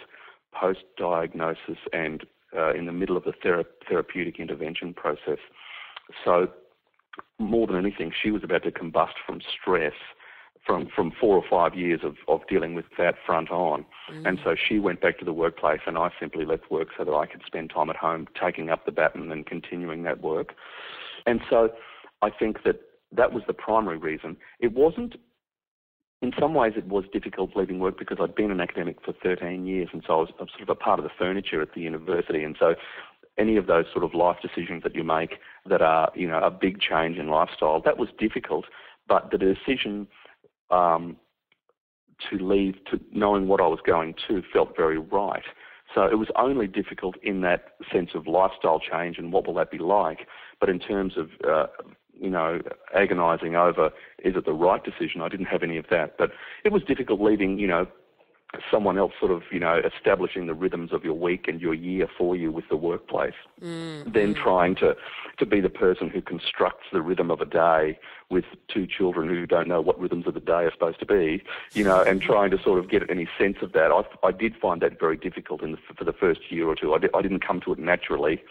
post-diagnosis 0.52 1.78
and 1.92 2.25
uh, 2.57 2.75
in 2.75 2.87
the 2.87 2.92
middle 2.92 3.16
of 3.16 3.25
the 3.25 3.33
thera- 3.45 3.64
therapeutic 3.88 4.38
intervention 4.38 4.95
process. 4.95 5.38
So, 6.25 6.49
more 7.38 7.66
than 7.66 7.76
anything, 7.76 8.12
she 8.23 8.30
was 8.30 8.42
about 8.45 8.62
to 8.64 8.71
combust 8.71 9.14
from 9.26 9.40
stress 9.40 9.92
from, 10.66 10.88
from 10.95 11.12
four 11.19 11.37
or 11.37 11.45
five 11.49 11.78
years 11.78 12.00
of, 12.02 12.16
of 12.28 12.47
dealing 12.49 12.75
with 12.75 12.85
that 12.99 13.14
front 13.25 13.50
on. 13.50 13.85
Mm. 14.12 14.28
And 14.28 14.38
so 14.45 14.54
she 14.69 14.78
went 14.78 15.00
back 15.00 15.19
to 15.19 15.25
the 15.25 15.33
workplace, 15.33 15.80
and 15.87 15.97
I 15.97 16.11
simply 16.21 16.45
left 16.45 16.71
work 16.71 16.88
so 16.97 17.04
that 17.04 17.12
I 17.12 17.26
could 17.26 17.42
spend 17.47 17.71
time 17.71 17.90
at 17.90 17.97
home 17.97 18.28
taking 18.40 18.69
up 18.71 18.85
the 18.85 18.92
baton 18.92 19.33
and 19.33 19.47
continuing 19.47 20.02
that 20.04 20.21
work. 20.21 20.54
And 21.26 21.40
so 21.49 21.71
I 22.23 22.30
think 22.30 22.62
that 22.64 22.80
that 23.12 23.33
was 23.33 23.42
the 23.47 23.54
primary 23.54 23.99
reason. 23.99 24.37
It 24.61 24.73
wasn't, 24.73 25.16
in 26.23 26.33
some 26.39 26.55
ways, 26.55 26.75
it 26.77 26.87
was 26.87 27.05
difficult 27.12 27.57
leaving 27.57 27.79
work 27.79 27.99
because 27.99 28.19
I'd 28.21 28.35
been 28.35 28.50
an 28.50 28.61
academic 28.61 28.99
for 29.05 29.15
13 29.23 29.67
years, 29.67 29.89
and 29.93 30.03
so 30.07 30.12
I 30.12 30.17
was, 30.17 30.29
sort 30.39 30.61
of 30.61 30.69
a 30.69 30.75
part 30.75 30.99
of 30.99 31.05
the 31.05 31.11
furniture 31.19 31.62
at 31.62 31.73
the 31.75 31.81
university. 31.81 32.45
And 32.45 32.57
so 32.59 32.75
any 33.39 33.57
of 33.57 33.67
those 33.67 33.87
sort 33.93 34.05
of 34.05 34.15
life 34.15 34.37
decisions 34.43 34.83
that 34.83 34.95
you 34.95 35.03
make 35.03 35.39
that 35.67 35.81
are, 35.81 36.11
you 36.15 36.29
know, 36.29 36.39
a 36.39 36.50
big 36.50 36.81
change 36.81 37.17
in 37.17 37.29
lifestyle, 37.29 37.81
that 37.85 37.97
was 37.97 38.09
difficult. 38.19 38.67
But 39.09 39.31
the 39.31 39.39
decision 39.39 40.07
um, 40.71 41.17
to 42.29 42.37
leave 42.37 42.75
to 42.91 43.00
knowing 43.12 43.49
what 43.49 43.62
I 43.62 43.67
was 43.67 43.81
going 43.85 44.15
to 44.29 44.43
felt 44.53 44.77
very 44.77 44.99
right. 44.99 45.45
So 45.95 46.03
it 46.03 46.19
was 46.19 46.29
only 46.37 46.67
difficult 46.67 47.17
in 47.23 47.41
that 47.41 47.73
sense 47.91 48.11
of 48.15 48.27
lifestyle 48.27 48.79
change 48.79 49.19
and 49.19 49.33
what 49.33 49.47
will 49.47 49.55
that 49.55 49.71
be 49.71 49.79
like. 49.79 50.29
But 50.61 50.69
in 50.69 50.79
terms 50.79 51.15
of, 51.17 51.31
uh, 51.49 51.67
you 52.21 52.31
know, 52.31 52.61
agonising 52.95 53.57
over 53.57 53.91
is 54.23 54.37
it 54.37 54.45
the 54.45 54.53
right 54.53 54.83
decision, 54.85 55.23
I 55.23 55.29
didn't 55.29 55.47
have 55.47 55.62
any 55.62 55.77
of 55.79 55.87
that. 55.91 56.19
But 56.19 56.33
it 56.65 56.73
was 56.73 56.83
difficult 56.83 57.21
leaving, 57.21 57.59
you 57.59 57.67
know, 57.67 57.87
someone 58.71 58.99
else 58.99 59.12
sort 59.19 59.31
of, 59.31 59.43
you 59.53 59.61
know, 59.61 59.81
establishing 59.81 60.47
the 60.47 60.55
rhythms 60.55 60.93
of 60.93 61.05
your 61.05 61.15
week 61.15 61.47
and 61.47 61.61
your 61.61 61.73
year 61.73 62.09
for 62.19 62.35
you 62.35 62.50
with 62.50 62.69
the 62.69 62.77
workplace, 62.77 63.35
mm. 63.62 64.12
then 64.12 64.35
trying 64.35 64.75
to, 64.75 64.97
to 65.39 65.47
be 65.47 65.61
the 65.61 65.71
person 65.71 66.11
who 66.11 66.21
constructs 66.21 66.87
the 66.93 67.00
rhythm 67.00 67.31
of 67.31 67.41
a 67.41 67.47
day 67.47 67.99
with 68.29 68.45
two 68.69 68.87
children 68.87 69.29
who 69.29 69.47
don't 69.47 69.69
know 69.69 69.81
what 69.81 69.99
rhythms 70.00 70.27
of 70.27 70.35
the 70.35 70.41
day 70.41 70.65
are 70.65 70.73
supposed 70.73 70.99
to 70.99 71.07
be, 71.07 71.43
you 71.73 71.85
know, 71.85 72.03
and 72.03 72.21
trying 72.21 72.50
to 72.50 72.61
sort 72.62 72.79
of 72.79 72.91
get 72.91 73.09
any 73.09 73.29
sense 73.39 73.59
of 73.62 73.73
that. 73.73 73.93
I, 73.93 74.03
I 74.27 74.33
did 74.33 74.57
find 74.57 74.83
that 74.83 74.99
very 74.99 75.17
difficult 75.17 75.62
in 75.62 75.73
the, 75.73 75.79
for 75.97 76.05
the 76.05 76.12
first 76.12 76.41
year 76.50 76.67
or 76.67 76.75
two. 76.75 76.93
I, 76.93 76.99
did, 76.99 77.11
I 77.15 77.23
didn't 77.23 77.47
come 77.47 77.61
to 77.61 77.73
it 77.73 77.79
naturally 77.79 78.43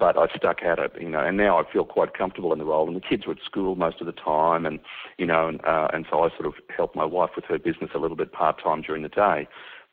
but 0.00 0.16
I 0.16 0.26
stuck 0.34 0.62
at 0.62 0.78
it, 0.78 0.92
you 0.98 1.10
know, 1.10 1.20
and 1.20 1.36
now 1.36 1.58
I 1.58 1.70
feel 1.70 1.84
quite 1.84 2.14
comfortable 2.14 2.52
in 2.54 2.58
the 2.58 2.64
role. 2.64 2.88
And 2.88 2.96
the 2.96 3.00
kids 3.00 3.26
were 3.26 3.34
at 3.34 3.42
school 3.44 3.76
most 3.76 4.00
of 4.00 4.06
the 4.06 4.12
time, 4.12 4.64
and 4.64 4.80
you 5.18 5.26
know, 5.26 5.46
and, 5.46 5.62
uh, 5.64 5.88
and 5.92 6.06
so 6.10 6.20
I 6.24 6.30
sort 6.30 6.46
of 6.46 6.54
helped 6.74 6.96
my 6.96 7.04
wife 7.04 7.30
with 7.36 7.44
her 7.44 7.58
business 7.58 7.90
a 7.94 7.98
little 7.98 8.16
bit 8.16 8.32
part 8.32 8.60
time 8.64 8.80
during 8.80 9.02
the 9.02 9.10
day, 9.10 9.46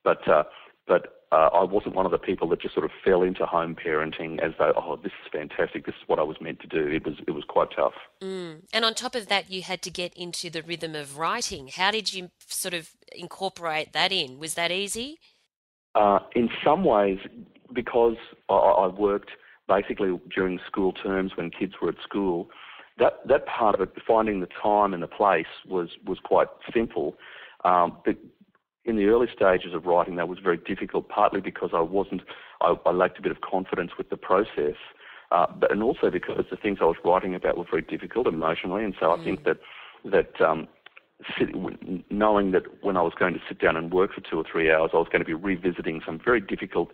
but 0.03 0.27
uh, 0.27 0.43
but 0.87 1.17
uh, 1.33 1.49
I 1.53 1.63
wasn't 1.65 1.93
one 1.93 2.05
of 2.05 2.13
the 2.13 2.17
people 2.17 2.47
that 2.49 2.61
just 2.61 2.73
sort 2.73 2.85
of 2.85 2.91
fell 3.03 3.21
into 3.21 3.45
home 3.45 3.75
parenting 3.75 4.39
as 4.39 4.53
though, 4.57 4.71
oh, 4.77 4.95
this 4.95 5.11
is 5.11 5.29
fantastic, 5.29 5.85
this 5.85 5.95
is 5.95 6.07
what 6.07 6.19
I 6.19 6.23
was 6.23 6.37
meant 6.39 6.61
to 6.61 6.67
do. 6.67 6.87
It 6.87 7.05
was 7.05 7.15
it 7.27 7.31
was 7.31 7.43
quite 7.47 7.67
tough. 7.75 7.93
Mm. 8.23 8.61
And 8.71 8.85
on 8.85 8.93
top 8.93 9.13
of 9.13 9.27
that, 9.27 9.51
you 9.51 9.61
had 9.61 9.81
to 9.81 9.89
get 9.89 10.13
into 10.15 10.49
the 10.49 10.63
rhythm 10.63 10.95
of 10.95 11.17
writing. 11.17 11.67
How 11.67 11.91
did 11.91 12.13
you 12.13 12.29
sort 12.47 12.73
of 12.73 12.89
incorporate 13.13 13.91
that 13.91 14.13
in? 14.13 14.39
Was 14.39 14.53
that 14.53 14.71
easy? 14.71 15.19
Uh, 15.95 16.19
in 16.33 16.49
some 16.63 16.85
ways, 16.85 17.19
because 17.73 18.15
I, 18.47 18.53
I 18.53 18.87
worked 18.87 19.31
basically 19.67 20.19
during 20.33 20.59
school 20.65 20.93
terms 20.93 21.33
when 21.35 21.49
kids 21.49 21.73
were 21.81 21.89
at 21.89 21.95
school, 22.03 22.49
that 22.99 23.27
that 23.27 23.45
part 23.45 23.75
of 23.75 23.81
it, 23.81 23.91
finding 24.07 24.39
the 24.39 24.47
time 24.61 24.93
and 24.93 25.03
the 25.03 25.07
place, 25.07 25.45
was 25.67 25.89
was 26.05 26.19
quite 26.23 26.47
simple. 26.73 27.15
Um, 27.63 27.97
but 28.05 28.15
in 28.85 28.95
the 28.95 29.05
early 29.05 29.27
stages 29.33 29.73
of 29.73 29.85
writing, 29.85 30.15
that 30.15 30.27
was 30.27 30.39
very 30.39 30.57
difficult. 30.57 31.09
Partly 31.09 31.41
because 31.41 31.71
I 31.73 31.81
wasn't, 31.81 32.21
I, 32.61 32.75
I 32.85 32.91
lacked 32.91 33.19
a 33.19 33.21
bit 33.21 33.31
of 33.31 33.41
confidence 33.41 33.91
with 33.97 34.09
the 34.09 34.17
process, 34.17 34.75
uh, 35.31 35.45
but 35.59 35.71
and 35.71 35.83
also 35.83 36.09
because 36.09 36.45
the 36.49 36.57
things 36.57 36.79
I 36.81 36.85
was 36.85 36.95
writing 37.03 37.35
about 37.35 37.57
were 37.57 37.65
very 37.69 37.83
difficult 37.83 38.27
emotionally, 38.27 38.83
and 38.83 38.95
so 38.99 39.07
mm. 39.07 39.19
I 39.19 39.23
think 39.23 39.43
that 39.43 39.57
that 40.05 40.41
um, 40.41 40.67
sit, 41.37 41.49
knowing 42.09 42.51
that 42.51 42.63
when 42.81 42.97
I 42.97 43.01
was 43.01 43.13
going 43.19 43.33
to 43.33 43.41
sit 43.47 43.59
down 43.59 43.75
and 43.75 43.91
work 43.91 44.13
for 44.13 44.21
two 44.21 44.37
or 44.37 44.45
three 44.49 44.71
hours, 44.71 44.91
I 44.93 44.97
was 44.97 45.07
going 45.11 45.21
to 45.21 45.25
be 45.25 45.33
revisiting 45.33 46.01
some 46.05 46.19
very 46.23 46.41
difficult 46.41 46.91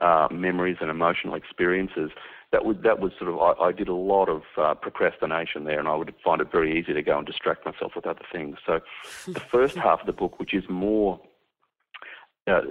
uh, 0.00 0.28
memories 0.30 0.76
and 0.80 0.90
emotional 0.90 1.34
experiences. 1.34 2.10
That 2.52 2.64
was 2.64 2.76
that 2.84 3.00
was 3.00 3.12
sort 3.18 3.30
of 3.30 3.38
I, 3.38 3.66
I 3.66 3.72
did 3.72 3.88
a 3.88 3.94
lot 3.94 4.28
of 4.28 4.42
uh, 4.56 4.74
procrastination 4.74 5.64
there, 5.64 5.78
and 5.78 5.88
I 5.88 5.96
would 5.96 6.14
find 6.24 6.40
it 6.40 6.50
very 6.50 6.78
easy 6.78 6.92
to 6.92 7.02
go 7.02 7.18
and 7.18 7.26
distract 7.26 7.66
myself 7.66 7.92
with 7.96 8.06
other 8.06 8.24
things. 8.32 8.58
So, 8.64 8.80
the 9.32 9.40
first 9.40 9.76
half 9.76 10.00
of 10.00 10.06
the 10.06 10.12
book, 10.12 10.38
which 10.38 10.54
is 10.54 10.64
more 10.68 11.20
uh, 12.46 12.62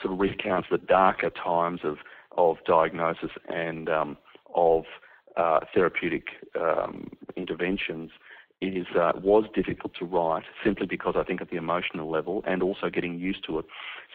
sort 0.00 0.12
of 0.12 0.20
recounts 0.20 0.68
the 0.70 0.78
darker 0.78 1.30
times 1.30 1.80
of 1.82 1.98
of 2.36 2.58
diagnosis 2.66 3.30
and 3.48 3.88
um, 3.88 4.18
of 4.54 4.84
uh, 5.36 5.60
therapeutic 5.74 6.28
um, 6.58 7.10
interventions, 7.36 8.10
is 8.60 8.86
uh, 8.98 9.12
was 9.22 9.44
difficult 9.54 9.94
to 9.98 10.04
write 10.04 10.44
simply 10.64 10.86
because 10.86 11.14
I 11.16 11.24
think 11.24 11.40
at 11.40 11.50
the 11.50 11.56
emotional 11.56 12.10
level 12.10 12.42
and 12.46 12.62
also 12.62 12.88
getting 12.88 13.18
used 13.18 13.44
to 13.46 13.58
it. 13.58 13.66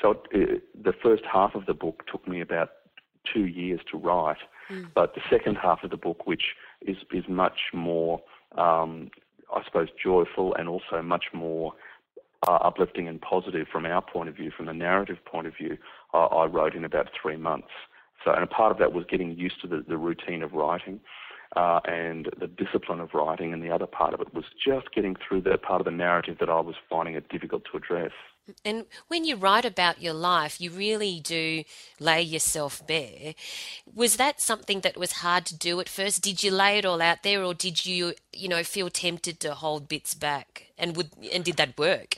So 0.01 0.23
uh, 0.33 0.59
the 0.83 0.93
first 0.93 1.23
half 1.31 1.53
of 1.55 1.65
the 1.67 1.73
book 1.73 2.03
took 2.11 2.27
me 2.27 2.41
about 2.41 2.69
two 3.31 3.45
years 3.45 3.81
to 3.91 3.97
write, 3.97 4.37
mm. 4.69 4.87
but 4.95 5.13
the 5.13 5.21
second 5.29 5.57
half 5.57 5.83
of 5.83 5.91
the 5.91 5.97
book, 5.97 6.25
which 6.25 6.55
is 6.81 6.97
is 7.11 7.25
much 7.27 7.59
more, 7.73 8.21
um, 8.57 9.11
I 9.53 9.63
suppose, 9.63 9.89
joyful 10.03 10.55
and 10.55 10.67
also 10.67 11.01
much 11.03 11.25
more 11.33 11.73
uh, 12.47 12.55
uplifting 12.55 13.07
and 13.07 13.21
positive 13.21 13.67
from 13.71 13.85
our 13.85 14.01
point 14.01 14.29
of 14.29 14.35
view, 14.35 14.51
from 14.55 14.65
the 14.65 14.73
narrative 14.73 15.23
point 15.25 15.45
of 15.45 15.53
view, 15.55 15.77
uh, 16.13 16.25
I 16.25 16.45
wrote 16.45 16.73
in 16.73 16.83
about 16.83 17.09
three 17.21 17.37
months. 17.37 17.69
So, 18.25 18.31
and 18.31 18.43
a 18.43 18.47
part 18.47 18.71
of 18.71 18.77
that 18.79 18.93
was 18.93 19.05
getting 19.09 19.31
used 19.37 19.61
to 19.61 19.67
the, 19.67 19.83
the 19.87 19.97
routine 19.97 20.43
of 20.43 20.53
writing 20.53 20.99
uh, 21.55 21.81
and 21.85 22.29
the 22.39 22.47
discipline 22.47 22.99
of 22.99 23.13
writing, 23.13 23.53
and 23.53 23.61
the 23.61 23.71
other 23.71 23.85
part 23.85 24.13
of 24.13 24.21
it 24.21 24.33
was 24.33 24.45
just 24.65 24.93
getting 24.93 25.15
through 25.15 25.41
that 25.41 25.61
part 25.61 25.81
of 25.81 25.85
the 25.85 25.91
narrative 25.91 26.37
that 26.39 26.49
I 26.49 26.61
was 26.61 26.75
finding 26.89 27.15
it 27.15 27.29
difficult 27.29 27.63
to 27.71 27.77
address. 27.77 28.11
And 28.65 28.85
when 29.07 29.23
you 29.23 29.35
write 29.35 29.65
about 29.65 30.01
your 30.01 30.13
life, 30.13 30.59
you 30.59 30.71
really 30.71 31.19
do 31.19 31.63
lay 31.99 32.21
yourself 32.21 32.85
bare. 32.87 33.33
Was 33.93 34.17
that 34.17 34.41
something 34.41 34.81
that 34.81 34.97
was 34.97 35.11
hard 35.13 35.45
to 35.47 35.57
do 35.57 35.79
at 35.79 35.89
first? 35.89 36.23
Did 36.23 36.41
you 36.41 36.51
lay 36.51 36.77
it 36.77 36.85
all 36.85 37.01
out 37.01 37.23
there, 37.23 37.43
or 37.43 37.53
did 37.53 37.85
you, 37.85 38.13
you 38.33 38.47
know, 38.47 38.63
feel 38.63 38.89
tempted 38.89 39.39
to 39.41 39.53
hold 39.53 39.87
bits 39.87 40.13
back? 40.13 40.71
And 40.77 40.95
would 40.95 41.11
and 41.31 41.43
did 41.43 41.57
that 41.57 41.77
work? 41.77 42.17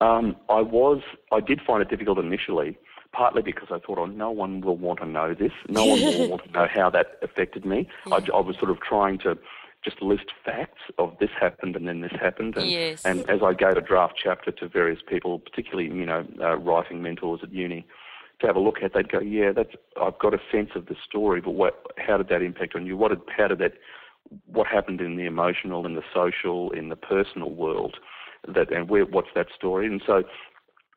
Um, 0.00 0.36
I 0.48 0.60
was. 0.60 1.00
I 1.32 1.40
did 1.40 1.60
find 1.66 1.82
it 1.82 1.88
difficult 1.88 2.18
initially, 2.18 2.76
partly 3.12 3.42
because 3.42 3.68
I 3.70 3.78
thought, 3.78 3.98
oh, 3.98 4.06
no 4.06 4.30
one 4.30 4.60
will 4.60 4.76
want 4.76 5.00
to 5.00 5.06
know 5.06 5.34
this. 5.34 5.52
No 5.68 5.84
one 5.84 6.00
will 6.00 6.28
want 6.28 6.44
to 6.44 6.50
know 6.50 6.66
how 6.72 6.90
that 6.90 7.18
affected 7.22 7.64
me. 7.64 7.88
I, 8.06 8.16
I 8.34 8.40
was 8.40 8.56
sort 8.58 8.70
of 8.70 8.80
trying 8.80 9.18
to 9.20 9.38
just 9.84 10.02
list 10.02 10.26
facts 10.44 10.82
of 10.98 11.16
this 11.20 11.30
happened 11.38 11.76
and 11.76 11.86
then 11.86 12.00
this 12.00 12.12
happened. 12.20 12.56
And, 12.56 12.68
yes. 12.68 13.04
and 13.04 13.28
as 13.30 13.40
I 13.42 13.54
gave 13.54 13.76
a 13.76 13.80
draft 13.80 14.14
chapter 14.22 14.50
to 14.50 14.68
various 14.68 15.00
people, 15.06 15.38
particularly, 15.38 15.86
you 15.86 16.06
know, 16.06 16.26
uh, 16.40 16.56
writing 16.56 17.02
mentors 17.02 17.40
at 17.42 17.52
uni, 17.52 17.86
to 18.40 18.46
have 18.46 18.56
a 18.56 18.60
look 18.60 18.82
at, 18.82 18.92
they'd 18.94 19.10
go, 19.10 19.20
yeah, 19.20 19.52
that's, 19.52 19.74
I've 20.00 20.18
got 20.18 20.34
a 20.34 20.38
sense 20.50 20.70
of 20.74 20.86
the 20.86 20.96
story, 21.08 21.40
but 21.40 21.52
what, 21.52 21.86
how 21.96 22.16
did 22.16 22.28
that 22.28 22.42
impact 22.42 22.74
on 22.76 22.86
you? 22.86 22.96
What 22.96 23.08
did, 23.08 23.20
how 23.36 23.48
did 23.48 23.58
that, 23.58 23.74
what 24.46 24.66
happened 24.66 25.00
in 25.00 25.16
the 25.16 25.26
emotional, 25.26 25.86
in 25.86 25.94
the 25.94 26.04
social, 26.14 26.70
in 26.70 26.88
the 26.88 26.96
personal 26.96 27.50
world? 27.50 27.96
That 28.46 28.72
and 28.72 28.88
where, 28.88 29.04
what's 29.04 29.30
that 29.34 29.48
story? 29.54 29.86
And 29.86 30.00
so 30.06 30.22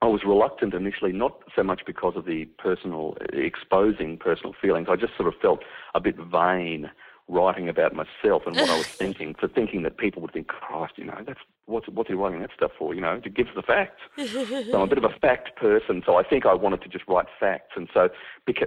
I 0.02 0.08
was 0.08 0.22
reluctant 0.26 0.74
initially, 0.74 1.12
not 1.12 1.44
so 1.56 1.62
much 1.64 1.82
because 1.86 2.14
of 2.16 2.26
the 2.26 2.46
personal 2.58 3.16
exposing 3.34 4.18
personal 4.18 4.54
feelings. 4.60 4.88
I 4.90 4.96
just 4.96 5.16
sort 5.16 5.28
of 5.28 5.40
felt 5.40 5.60
a 5.94 6.00
bit 6.00 6.16
vain 6.18 6.90
writing 7.28 7.70
about 7.70 7.94
myself 7.94 8.44
and 8.46 8.56
what 8.56 8.70
I 8.70 8.78
was 8.78 8.88
thinking, 9.00 9.36
for 9.40 9.48
thinking 9.48 9.84
that 9.84 9.98
people 9.98 10.22
would 10.22 10.34
think, 10.34 10.48
Christ, 10.48 10.94
you 10.98 11.06
know, 11.06 11.18
that's 11.26 11.40
what's 11.66 11.88
what's 11.88 12.10
he 12.10 12.16
writing 12.16 12.42
that 12.42 12.50
stuff 12.56 12.72
for? 12.78 12.94
You 12.94 13.02
know, 13.02 13.20
to 13.20 13.30
give 13.30 13.48
the 13.56 13.62
facts. 13.62 14.02
so 14.18 14.78
I'm 14.78 14.82
a 14.82 14.88
bit 14.88 14.98
of 14.98 15.06
a 15.06 15.20
fact 15.20 15.56
person, 15.56 16.02
so 16.06 16.16
I 16.16 16.24
think 16.24 16.46
I 16.46 16.54
wanted 16.54 16.82
to 16.82 16.90
just 16.90 17.06
write 17.08 17.28
facts, 17.40 17.74
and 17.76 17.88
so 17.94 18.10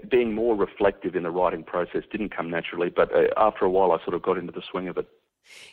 being 0.09 0.35
more 0.35 0.57
reflective 0.57 1.17
in 1.17 1.25
the 1.25 1.31
writing 1.31 1.64
process 1.64 2.03
didn't 2.11 2.35
come 2.35 2.50
naturally. 2.50 2.91
But 2.95 3.12
uh, 3.12 3.25
after 3.37 3.64
a 3.64 3.71
while, 3.71 3.93
I 3.93 4.03
sort 4.05 4.14
of 4.14 4.23
got 4.23 4.38
into 4.38 4.53
the 4.53 4.62
swing 4.71 4.88
of 4.88 4.97
it. 4.99 5.09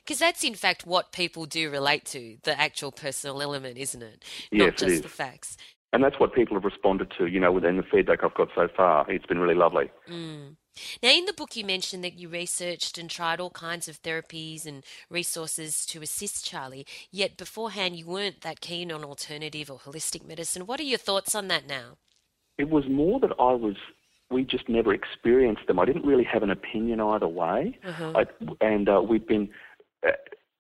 Because 0.04 0.20
that's 0.20 0.44
in 0.44 0.56
fact 0.56 0.86
what 0.86 1.12
people 1.12 1.46
do 1.46 1.70
relate 1.70 2.06
to, 2.06 2.38
the 2.44 2.60
actual 2.60 2.92
personal 2.92 3.42
element, 3.42 3.78
isn't 3.78 4.02
it? 4.02 4.24
Yes, 4.52 4.60
Not 4.60 4.72
just 4.78 4.84
it 4.84 4.92
is. 4.96 5.02
the 5.02 5.10
facts. 5.10 5.58
And 5.94 6.04
that's 6.04 6.20
what 6.20 6.34
people 6.34 6.56
have 6.56 6.64
responded 6.64 7.12
to, 7.18 7.26
you 7.26 7.40
know, 7.40 7.52
within 7.52 7.76
the 7.76 7.84
feedback 7.84 8.24
I've 8.24 8.34
got 8.34 8.48
so 8.56 8.70
far. 8.76 9.06
It's 9.12 9.26
been 9.26 9.40
really 9.40 9.56
lovely. 9.56 9.92
Mm. 10.10 10.56
Now, 11.04 11.10
in 11.10 11.26
the 11.26 11.34
book, 11.34 11.58
you 11.58 11.66
mentioned 11.66 12.02
that 12.06 12.18
you 12.18 12.30
researched 12.30 12.98
and 12.98 13.10
tried 13.10 13.42
all 13.42 13.50
kinds 13.50 13.90
of 13.90 14.02
therapies 14.02 14.66
and 14.66 14.86
resources 15.10 15.86
to 15.88 16.02
assist 16.02 16.46
Charlie, 16.46 16.86
yet 17.12 17.36
beforehand 17.36 17.98
you 17.98 18.06
weren't 18.06 18.40
that 18.40 18.62
keen 18.62 18.90
on 18.90 19.04
alternative 19.04 19.70
or 19.70 19.80
holistic 19.80 20.26
medicine. 20.26 20.66
What 20.66 20.80
are 20.80 20.84
your 20.84 20.98
thoughts 20.98 21.36
on 21.36 21.50
that 21.50 21.68
now? 21.68 21.98
It 22.58 22.70
was 22.70 22.86
more 22.90 23.20
that 23.20 23.32
I 23.38 23.54
was, 23.54 23.76
we 24.32 24.44
just 24.44 24.70
never 24.70 24.94
experienced 24.94 25.68
them. 25.68 25.80
I 25.80 25.86
didn't 25.86 26.06
really 26.06 26.24
have 26.24 26.44
an 26.44 26.50
opinion 26.50 27.00
either 27.00 27.28
way. 27.28 27.78
Uh-huh. 27.86 28.14
I, 28.16 28.26
and 28.66 28.88
uh, 28.88 29.02
we've 29.08 29.28
been 29.28 29.50
uh, 30.08 30.12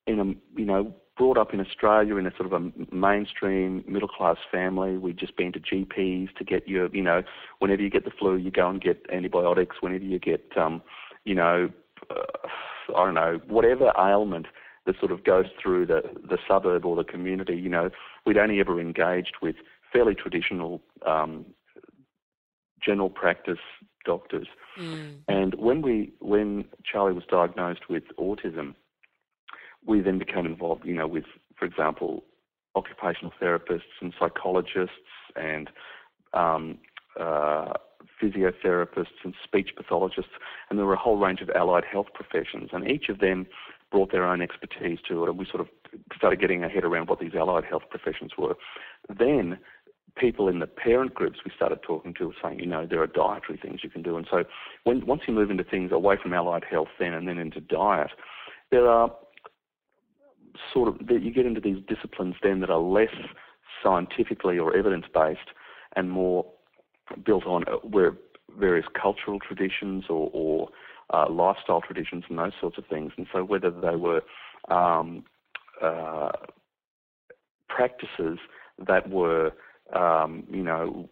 in 0.08 0.20
a, 0.20 0.26
you 0.60 0.66
know, 0.66 0.94
brought 1.18 1.38
up 1.38 1.54
in 1.54 1.60
Australia 1.60 2.18
in 2.18 2.26
a 2.26 2.32
sort 2.36 2.52
of 2.52 2.54
a 2.54 2.96
mainstream 2.96 3.84
middle 3.88 4.08
class 4.08 4.38
family. 4.52 4.98
We'd 4.98 5.18
just 5.18 5.38
been 5.38 5.52
to 5.54 5.60
GPs 5.60 6.36
to 6.36 6.44
get 6.44 6.68
your, 6.68 6.94
you 6.96 7.04
know, 7.04 7.24
whenever 7.60 7.82
you 7.82 7.90
get 7.90 8.06
the 8.06 8.12
flu, 8.12 8.36
you 8.38 8.52
go 8.52 8.70
and 8.70 8.82
get 8.82 9.06
antibiotics. 9.12 9.78
Whenever 9.82 10.04
you 10.04 10.20
get, 10.20 10.46
um, 10.58 10.82
you 11.24 11.36
know, 11.36 11.70
uh, 12.10 12.48
I 12.96 13.06
don't 13.06 13.14
know, 13.14 13.40
whatever 13.48 13.92
ailment 13.98 14.48
that 14.86 14.96
sort 15.00 15.12
of 15.12 15.24
goes 15.24 15.46
through 15.62 15.86
the 15.86 16.02
the 16.28 16.38
suburb 16.48 16.86
or 16.86 16.96
the 16.96 17.04
community, 17.04 17.56
you 17.56 17.70
know, 17.70 17.90
we'd 18.26 18.38
only 18.38 18.60
ever 18.60 18.80
engaged 18.80 19.36
with 19.42 19.56
fairly 19.94 20.16
traditional 20.16 20.82
um, 21.06 21.46
general 22.84 23.10
practice 23.10 23.60
doctors. 24.06 24.48
Mm. 24.80 25.18
And 25.28 25.56
when 25.56 25.82
we 25.82 26.14
when 26.20 26.66
Charlie 26.84 27.14
was 27.14 27.24
diagnosed 27.30 27.90
with 27.90 28.04
autism 28.18 28.76
we 29.86 30.02
then 30.02 30.20
became 30.20 30.46
involved, 30.46 30.86
you 30.86 30.94
know, 30.94 31.08
with, 31.08 31.26
for 31.58 31.66
example, 31.66 32.24
occupational 32.76 33.34
therapists 33.42 34.00
and 34.00 34.14
psychologists 34.20 34.96
and 35.36 35.70
um, 36.34 36.78
uh, 37.20 37.74
physiotherapists 38.22 39.24
and 39.24 39.34
speech 39.44 39.72
pathologists, 39.76 40.32
and 40.70 40.80
there 40.80 40.86
were 40.86 40.94
a 40.94 41.00
whole 41.00 41.18
range 41.18 41.42
of 41.42 41.50
allied 41.52 41.84
health 41.84 42.08
professions, 42.14 42.70
and 42.72 42.90
each 42.90 43.10
of 43.10 43.20
them 43.20 43.48
brought 43.92 44.12
their 44.12 44.26
own 44.26 44.42
expertise 44.42 45.00
to 45.08 45.24
it, 45.24 45.30
and 45.30 45.38
we 45.38 45.46
sort 45.46 45.60
of 45.60 45.68
started 46.16 46.40
getting 46.40 46.64
our 46.64 46.70
head 46.70 46.86
around 46.86 47.10
what 47.10 47.20
these 47.20 47.36
allied 47.36 47.66
health 47.66 47.84
professions 47.90 48.32
were. 48.38 48.56
Then 49.10 49.58
people 50.16 50.48
in 50.48 50.60
the 50.60 50.68
parent 50.68 51.14
groups 51.14 51.40
we 51.46 51.52
started 51.56 51.80
talking 51.84 52.14
to 52.16 52.28
were 52.28 52.34
saying, 52.44 52.60
you 52.60 52.66
know, 52.66 52.86
there 52.86 53.02
are 53.02 53.08
dietary 53.08 53.58
things 53.62 53.82
you 53.84 53.90
can 53.90 54.02
do, 54.02 54.18
and 54.18 54.28
so 54.30 54.44
when 54.84 55.06
once 55.06 55.22
you 55.28 55.34
move 55.34 55.52
into 55.52 55.64
things 55.64 55.92
away 55.92 56.18
from 56.22 56.34
allied 56.34 56.64
health 56.70 56.90
then 57.00 57.14
and 57.14 57.28
then 57.28 57.38
into 57.38 57.62
diet, 57.62 58.12
there 58.72 58.88
are 58.88 59.14
sort 60.74 60.88
of 60.90 60.96
you 61.10 61.32
get 61.32 61.46
into 61.46 61.62
these 61.62 61.78
disciplines 61.88 62.36
then 62.44 62.60
that 62.60 62.70
are 62.70 62.80
less 62.80 63.14
scientifically 63.84 64.60
or 64.60 64.76
evidence 64.76 65.06
based 65.14 65.40
and 65.96 66.12
more 66.12 66.46
built 67.26 67.46
on 67.46 67.64
uh, 67.68 67.78
where 67.78 68.18
various 68.60 68.86
cultural 69.00 69.40
traditions 69.40 70.06
or, 70.10 70.30
or 70.34 70.70
uh, 71.14 71.30
lifestyle 71.30 71.82
traditions 71.82 72.24
and 72.30 72.38
those 72.38 72.52
sorts 72.60 72.78
of 72.78 72.86
things. 72.88 73.12
And 73.18 73.28
so 73.32 73.44
whether 73.44 73.72
they 73.72 73.96
were 73.96 74.22
um, 74.70 75.24
uh, 75.82 76.32
practices 77.68 78.40
that 78.88 79.10
were, 79.10 79.52
um, 79.94 80.44
you 80.50 80.64
know, 80.64 81.10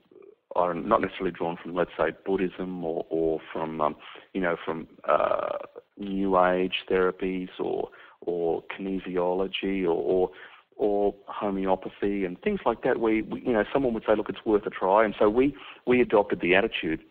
are 0.55 0.73
not 0.73 1.01
necessarily 1.01 1.31
drawn 1.31 1.57
from, 1.61 1.75
let's 1.75 1.91
say, 1.97 2.11
Buddhism 2.25 2.83
or, 2.83 3.05
or 3.09 3.39
from, 3.53 3.81
um, 3.81 3.95
you 4.33 4.41
know, 4.41 4.55
from 4.65 4.87
uh, 5.07 5.57
New 5.97 6.39
Age 6.43 6.85
therapies 6.89 7.49
or 7.59 7.89
or 8.21 8.63
kinesiology 8.77 9.83
or, 9.83 9.89
or 9.89 10.29
or 10.75 11.13
homeopathy 11.27 12.23
and 12.25 12.41
things 12.41 12.61
like 12.65 12.83
that. 12.83 12.99
We, 12.99 13.21
we, 13.21 13.41
you 13.41 13.51
know, 13.51 13.65
someone 13.71 13.93
would 13.93 14.03
say, 14.07 14.15
look, 14.15 14.29
it's 14.29 14.45
worth 14.45 14.65
a 14.65 14.69
try. 14.69 15.03
And 15.03 15.13
so 15.19 15.29
we, 15.29 15.53
we 15.85 16.01
adopted 16.01 16.39
the 16.39 16.55
attitude, 16.55 17.01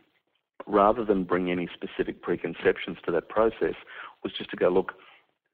rather 0.66 1.04
than 1.04 1.24
bring 1.24 1.50
any 1.50 1.68
specific 1.74 2.22
preconceptions 2.22 2.96
to 3.04 3.12
that 3.12 3.28
process, 3.28 3.74
was 4.24 4.32
just 4.32 4.50
to 4.50 4.56
go, 4.56 4.70
look, 4.70 4.92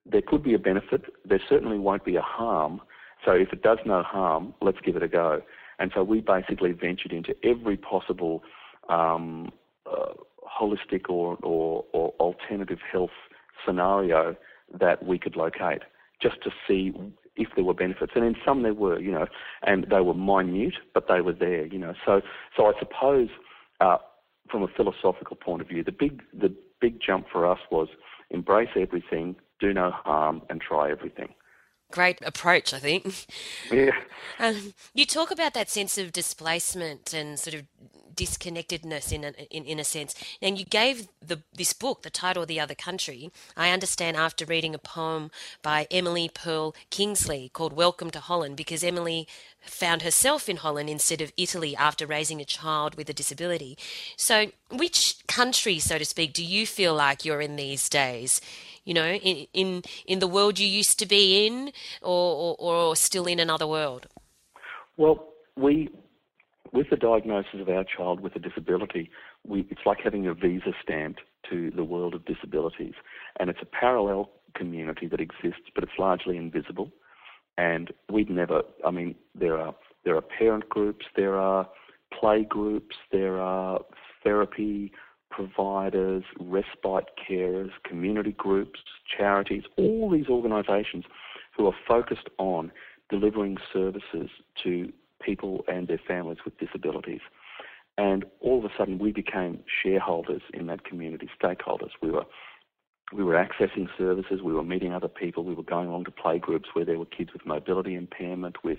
there 0.06 0.22
could 0.22 0.44
be 0.44 0.54
a 0.54 0.58
benefit. 0.60 1.02
There 1.24 1.40
certainly 1.48 1.78
won't 1.78 2.04
be 2.04 2.14
a 2.14 2.22
harm. 2.22 2.80
So 3.24 3.32
if 3.32 3.52
it 3.52 3.62
does 3.62 3.78
no 3.84 4.04
harm, 4.04 4.54
let's 4.62 4.78
give 4.84 4.94
it 4.94 5.02
a 5.02 5.08
go. 5.08 5.42
And 5.78 5.90
so 5.94 6.02
we 6.02 6.20
basically 6.20 6.72
ventured 6.72 7.12
into 7.12 7.34
every 7.44 7.76
possible 7.76 8.42
um, 8.88 9.50
uh, 9.90 10.12
holistic 10.60 11.08
or, 11.08 11.36
or, 11.42 11.84
or 11.92 12.10
alternative 12.20 12.78
health 12.90 13.10
scenario 13.66 14.36
that 14.78 15.04
we 15.04 15.18
could 15.18 15.36
locate 15.36 15.82
just 16.22 16.42
to 16.42 16.50
see 16.66 16.92
if 17.36 17.48
there 17.56 17.64
were 17.64 17.74
benefits. 17.74 18.12
And 18.14 18.24
in 18.24 18.36
some 18.44 18.62
there 18.62 18.74
were, 18.74 18.98
you 19.00 19.10
know, 19.10 19.26
and 19.62 19.86
they 19.90 20.00
were 20.00 20.14
minute, 20.14 20.74
but 20.92 21.08
they 21.08 21.20
were 21.20 21.32
there, 21.32 21.66
you 21.66 21.78
know. 21.78 21.94
So, 22.04 22.20
so 22.56 22.66
I 22.66 22.72
suppose 22.78 23.28
uh, 23.80 23.98
from 24.50 24.62
a 24.62 24.68
philosophical 24.68 25.36
point 25.36 25.62
of 25.62 25.68
view, 25.68 25.82
the 25.82 25.92
big, 25.92 26.22
the 26.32 26.54
big 26.80 27.00
jump 27.04 27.26
for 27.30 27.50
us 27.50 27.58
was 27.70 27.88
embrace 28.30 28.70
everything, 28.76 29.36
do 29.60 29.72
no 29.72 29.90
harm, 29.90 30.42
and 30.48 30.60
try 30.60 30.90
everything. 30.90 31.28
Great 31.94 32.18
approach, 32.22 32.74
I 32.74 32.80
think. 32.80 33.26
Yeah. 33.70 33.92
Um, 34.40 34.74
you 34.94 35.06
talk 35.06 35.30
about 35.30 35.54
that 35.54 35.70
sense 35.70 35.96
of 35.96 36.10
displacement 36.10 37.14
and 37.14 37.38
sort 37.38 37.54
of 37.54 37.62
disconnectedness 38.16 39.12
in 39.12 39.22
a, 39.22 39.30
in, 39.48 39.64
in 39.64 39.78
a 39.78 39.84
sense. 39.84 40.12
And 40.42 40.58
you 40.58 40.64
gave 40.64 41.06
the 41.24 41.42
this 41.54 41.72
book 41.72 42.02
the 42.02 42.10
title 42.10 42.46
"The 42.46 42.58
Other 42.58 42.74
Country." 42.74 43.30
I 43.56 43.70
understand 43.70 44.16
after 44.16 44.44
reading 44.44 44.74
a 44.74 44.78
poem 44.78 45.30
by 45.62 45.86
Emily 45.88 46.28
Perl 46.34 46.74
Kingsley 46.90 47.50
called 47.52 47.72
"Welcome 47.72 48.10
to 48.10 48.18
Holland," 48.18 48.56
because 48.56 48.82
Emily 48.82 49.28
found 49.60 50.02
herself 50.02 50.48
in 50.48 50.56
Holland 50.56 50.90
instead 50.90 51.20
of 51.20 51.32
Italy 51.36 51.76
after 51.76 52.08
raising 52.08 52.40
a 52.40 52.44
child 52.44 52.96
with 52.96 53.08
a 53.08 53.14
disability. 53.14 53.78
So, 54.16 54.50
which 54.68 55.24
country, 55.28 55.78
so 55.78 55.96
to 55.96 56.04
speak, 56.04 56.32
do 56.32 56.44
you 56.44 56.66
feel 56.66 56.94
like 56.94 57.24
you're 57.24 57.40
in 57.40 57.54
these 57.54 57.88
days? 57.88 58.40
You 58.84 58.94
know, 58.94 59.12
in 59.12 59.46
in, 59.52 59.82
in 60.06 60.18
the 60.18 60.28
world 60.28 60.58
you 60.58 60.66
used 60.66 60.98
to 60.98 61.06
be 61.06 61.46
in, 61.46 61.72
or, 62.02 62.56
or, 62.58 62.70
or 62.88 62.96
still 62.96 63.26
in 63.26 63.40
another 63.40 63.66
world? 63.66 64.06
Well, 64.96 65.28
we 65.56 65.90
with 66.74 66.90
the 66.90 66.96
diagnosis 66.96 67.60
of 67.60 67.68
our 67.68 67.84
child 67.84 68.20
with 68.20 68.34
a 68.34 68.40
disability, 68.40 69.08
we, 69.46 69.66
it's 69.70 69.86
like 69.86 69.98
having 70.02 70.26
a 70.26 70.34
visa 70.34 70.72
stamped 70.82 71.20
to 71.48 71.70
the 71.70 71.84
world 71.84 72.14
of 72.14 72.24
disabilities. 72.24 72.94
And 73.38 73.48
it's 73.48 73.60
a 73.62 73.66
parallel 73.66 74.30
community 74.56 75.06
that 75.06 75.20
exists, 75.20 75.70
but 75.72 75.84
it's 75.84 75.92
largely 75.98 76.36
invisible. 76.36 76.90
And 77.56 77.92
we'd 78.10 78.28
never, 78.28 78.62
I 78.84 78.90
mean, 78.90 79.14
there 79.36 79.56
are, 79.56 79.74
there 80.04 80.16
are 80.16 80.20
parent 80.20 80.68
groups, 80.68 81.06
there 81.14 81.38
are 81.38 81.68
play 82.18 82.42
groups, 82.42 82.96
there 83.12 83.40
are 83.40 83.80
therapy 84.24 84.90
providers, 85.34 86.24
respite 86.38 87.10
carers, 87.28 87.70
community 87.84 88.32
groups, 88.32 88.80
charities, 89.16 89.64
all 89.76 90.10
these 90.10 90.28
organisations 90.28 91.04
who 91.56 91.66
are 91.66 91.74
focused 91.86 92.28
on 92.38 92.70
delivering 93.10 93.56
services 93.72 94.30
to 94.62 94.92
people 95.20 95.64
and 95.68 95.88
their 95.88 96.00
families 96.06 96.38
with 96.44 96.56
disabilities. 96.58 97.20
And 97.96 98.24
all 98.40 98.58
of 98.58 98.64
a 98.64 98.74
sudden, 98.76 98.98
we 98.98 99.12
became 99.12 99.60
shareholders 99.82 100.42
in 100.52 100.66
that 100.66 100.84
community, 100.84 101.28
stakeholders. 101.40 101.90
We 102.02 102.10
were 102.10 102.24
we 103.12 103.22
were 103.22 103.34
accessing 103.34 103.86
services, 103.98 104.40
we 104.42 104.54
were 104.54 104.64
meeting 104.64 104.92
other 104.92 105.08
people, 105.08 105.44
we 105.44 105.54
were 105.54 105.62
going 105.62 105.88
along 105.88 106.04
to 106.06 106.10
play 106.10 106.38
groups 106.38 106.70
where 106.72 106.86
there 106.86 106.98
were 106.98 107.04
kids 107.04 107.32
with 107.32 107.44
mobility 107.44 107.94
impairment, 107.94 108.64
with 108.64 108.78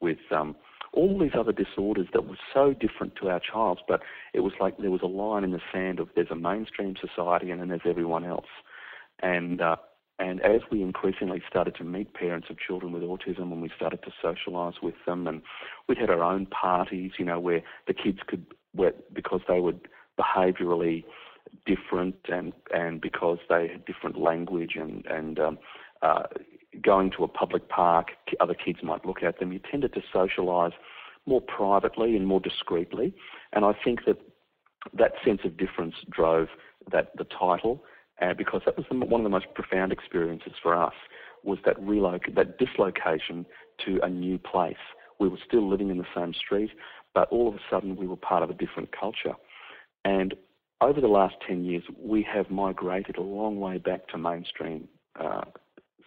with 0.00 0.18
um, 0.30 0.54
all 0.92 1.18
these 1.18 1.32
other 1.38 1.52
disorders 1.52 2.08
that 2.12 2.28
were 2.28 2.38
so 2.52 2.74
different 2.74 3.16
to 3.16 3.28
our 3.28 3.40
child's, 3.40 3.80
but 3.88 4.02
it 4.34 4.40
was 4.40 4.52
like 4.60 4.76
there 4.78 4.90
was 4.90 5.02
a 5.02 5.06
line 5.06 5.44
in 5.44 5.52
the 5.52 5.60
sand 5.72 5.98
of 5.98 6.08
there's 6.14 6.30
a 6.30 6.36
mainstream 6.36 6.94
society 7.00 7.50
and 7.50 7.60
then 7.60 7.68
there's 7.68 7.80
everyone 7.86 8.24
else. 8.24 8.46
And 9.22 9.60
uh, 9.60 9.76
and 10.18 10.40
as 10.42 10.60
we 10.70 10.82
increasingly 10.82 11.42
started 11.48 11.74
to 11.76 11.84
meet 11.84 12.14
parents 12.14 12.48
of 12.50 12.56
children 12.58 12.92
with 12.92 13.02
autism 13.02 13.50
and 13.50 13.62
we 13.62 13.70
started 13.74 14.00
to 14.04 14.12
socialise 14.22 14.80
with 14.82 14.94
them 15.06 15.26
and 15.26 15.42
we 15.88 15.96
had 15.96 16.10
our 16.10 16.22
own 16.22 16.46
parties, 16.46 17.12
you 17.18 17.24
know, 17.24 17.40
where 17.40 17.62
the 17.88 17.94
kids 17.94 18.18
could, 18.26 18.46
where, 18.72 18.92
because 19.12 19.40
they 19.48 19.58
were 19.58 19.74
behaviourally 20.20 21.04
different 21.66 22.14
and, 22.30 22.52
and 22.72 23.00
because 23.00 23.38
they 23.48 23.68
had 23.68 23.84
different 23.84 24.16
language 24.16 24.76
and, 24.76 25.04
and 25.06 25.40
um, 25.40 25.58
uh, 26.02 26.24
going 26.80 27.10
to 27.16 27.24
a 27.24 27.28
public 27.28 27.68
park, 27.68 28.08
other 28.40 28.54
kids 28.54 28.78
might 28.82 29.04
look 29.04 29.22
at 29.22 29.38
them. 29.38 29.52
You 29.52 29.60
tended 29.70 29.94
to 29.94 30.02
socialise 30.14 30.72
more 31.26 31.40
privately 31.40 32.16
and 32.16 32.26
more 32.26 32.40
discreetly. 32.40 33.14
And 33.52 33.64
I 33.64 33.72
think 33.84 34.04
that 34.06 34.18
that 34.94 35.12
sense 35.24 35.40
of 35.44 35.56
difference 35.56 35.94
drove 36.10 36.48
that 36.90 37.16
the 37.16 37.24
title 37.24 37.84
uh, 38.20 38.34
because 38.34 38.62
that 38.64 38.76
was 38.76 38.86
the, 38.90 38.96
one 38.96 39.20
of 39.20 39.24
the 39.24 39.30
most 39.30 39.46
profound 39.54 39.92
experiences 39.92 40.52
for 40.62 40.74
us 40.74 40.94
was 41.44 41.58
that 41.64 41.80
reloc- 41.80 42.34
that 42.34 42.58
dislocation 42.58 43.46
to 43.84 44.00
a 44.02 44.08
new 44.08 44.38
place. 44.38 44.76
We 45.18 45.28
were 45.28 45.38
still 45.46 45.68
living 45.68 45.90
in 45.90 45.98
the 45.98 46.06
same 46.14 46.34
street, 46.34 46.70
but 47.14 47.28
all 47.30 47.48
of 47.48 47.54
a 47.54 47.60
sudden 47.70 47.96
we 47.96 48.06
were 48.06 48.16
part 48.16 48.42
of 48.42 48.50
a 48.50 48.54
different 48.54 48.90
culture. 48.98 49.34
And 50.04 50.34
over 50.80 51.00
the 51.00 51.08
last 51.08 51.36
10 51.46 51.64
years, 51.64 51.84
we 51.98 52.26
have 52.32 52.50
migrated 52.50 53.16
a 53.16 53.22
long 53.22 53.60
way 53.60 53.78
back 53.78 54.08
to 54.08 54.18
mainstream 54.18 54.88
uh, 55.18 55.42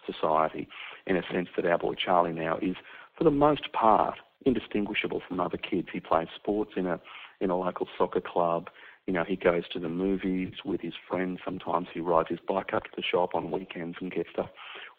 society 0.06 0.68
in 1.06 1.16
a 1.16 1.22
sense 1.32 1.48
that 1.56 1.66
our 1.66 1.78
boy 1.78 1.94
Charlie 1.94 2.32
now 2.32 2.58
is, 2.62 2.76
for 3.16 3.24
the 3.24 3.30
most 3.30 3.72
part, 3.72 4.18
indistinguishable 4.44 5.22
from 5.26 5.40
other 5.40 5.56
kids. 5.56 5.88
He 5.92 6.00
plays 6.00 6.28
sports 6.34 6.72
in 6.76 6.86
a 6.86 7.00
in 7.40 7.50
a 7.50 7.56
local 7.56 7.86
soccer 7.98 8.20
club. 8.20 8.68
You 9.06 9.12
know, 9.12 9.24
he 9.24 9.36
goes 9.36 9.68
to 9.72 9.78
the 9.78 9.88
movies 9.88 10.54
with 10.64 10.80
his 10.80 10.94
friends. 11.08 11.40
Sometimes 11.44 11.88
he 11.92 12.00
rides 12.00 12.28
his 12.30 12.40
bike 12.46 12.72
up 12.72 12.84
to 12.84 12.90
the 12.96 13.02
shop 13.02 13.34
on 13.34 13.50
weekends 13.50 13.98
and 14.00 14.10
gets 14.10 14.30
stuff. 14.32 14.48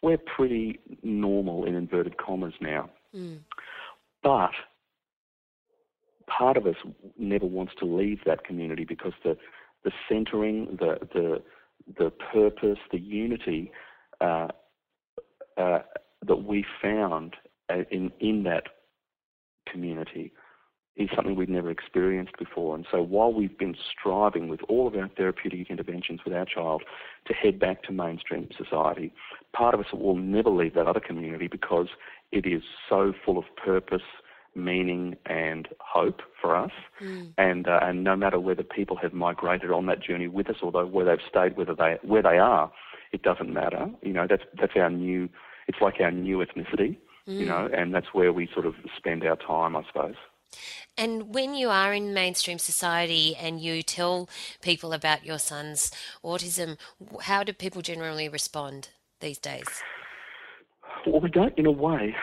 We're 0.02 0.18
pretty 0.18 0.80
normal 1.04 1.66
in 1.66 1.76
inverted 1.76 2.18
commas 2.18 2.54
now. 2.62 2.90
Mm. 3.16 3.40
But 4.24 4.52
part 6.28 6.58
of 6.58 6.68
us 6.68 6.76
never 7.18 7.46
wants 7.46 7.74
to 7.80 7.86
leave 7.86 8.20
that 8.26 8.46
community 8.46 8.86
because 8.86 9.14
the 9.24 9.38
the 9.84 9.92
centering, 10.08 10.78
the 10.80 11.00
the 11.14 11.42
the 11.98 12.12
purpose, 12.12 12.80
the 12.92 13.00
unity 13.00 13.72
uh, 14.22 14.48
uh, 15.58 15.80
that 16.26 16.44
we 16.44 16.66
found 16.82 17.36
uh, 17.70 17.84
in 17.92 18.12
in 18.20 18.44
that 18.44 18.64
community 19.72 20.32
is 20.98 21.10
something 21.16 21.36
we've 21.36 21.48
never 21.48 21.70
experienced 21.70 22.34
before. 22.40 22.76
And 22.76 22.86
so 22.92 23.02
while 23.04 23.32
we've 23.32 23.58
been 23.58 23.76
striving 23.92 24.48
with 24.50 24.62
all 24.68 24.88
of 24.88 24.96
our 24.96 25.08
therapeutic 25.10 25.70
interventions 25.70 26.22
with 26.26 26.34
our 26.34 26.46
child 26.46 26.84
to 27.28 27.34
head 27.34 27.60
back 27.60 27.84
to 27.84 27.92
mainstream 27.92 28.50
society, 28.58 29.14
part 29.54 29.76
of 29.76 29.80
us 29.80 29.86
will 29.94 30.16
never 30.16 30.50
leave 30.50 30.74
that 30.74 30.88
other 30.88 31.00
community 31.00 31.48
because 31.48 31.88
it 32.32 32.48
is 32.48 32.64
so 32.90 33.14
full 33.24 33.38
of 33.38 33.46
purpose, 33.64 34.02
meaning, 34.56 35.16
and 35.28 35.68
hope 35.80 36.22
for 36.42 36.56
us. 36.56 36.72
Mm. 37.02 37.34
And 37.38 37.68
uh, 37.68 37.80
and 37.84 38.04
no 38.04 38.16
matter 38.16 38.40
whether 38.40 38.64
people 38.64 38.98
have 38.98 39.14
migrated 39.14 39.70
on 39.70 39.86
that 39.86 40.02
journey 40.02 40.28
with 40.28 40.50
us, 40.50 40.58
or 40.64 40.72
where 40.86 41.06
they've 41.06 41.26
stayed, 41.30 41.58
whether 41.58 41.76
they 41.76 41.98
where 42.02 42.24
they 42.24 42.40
are, 42.40 42.72
it 43.12 43.22
doesn't 43.22 43.54
matter. 43.54 43.88
You 44.02 44.14
know, 44.14 44.26
that's 44.28 44.44
that's 44.60 44.74
our 44.76 44.90
new. 44.90 45.30
It's 45.68 45.80
like 45.82 45.96
our 46.00 46.12
new 46.12 46.38
ethnicity. 46.38 46.98
Mm. 47.28 47.40
You 47.40 47.46
know, 47.46 47.70
and 47.74 47.94
that's 47.94 48.14
where 48.14 48.32
we 48.32 48.48
sort 48.54 48.66
of 48.66 48.76
spend 48.96 49.26
our 49.26 49.36
time, 49.36 49.76
I 49.76 49.84
suppose. 49.86 50.16
And 50.98 51.36
when 51.36 51.56
you 51.56 51.70
are 51.70 51.94
in 51.94 52.14
mainstream 52.14 52.58
society 52.58 53.36
and 53.36 53.60
you 53.60 53.84
tell 53.84 54.30
people 54.62 54.94
about 54.94 55.26
your 55.26 55.38
son's 55.38 55.92
autism, 56.24 56.78
how 57.22 57.44
do 57.44 57.54
people 57.54 57.82
generally 57.82 58.30
respond 58.30 58.90
these 59.20 59.38
days? 59.38 59.68
Well, 61.06 61.22
we 61.22 61.30
don't, 61.30 61.56
in 61.58 61.66
a 61.66 61.72
way, 61.72 62.16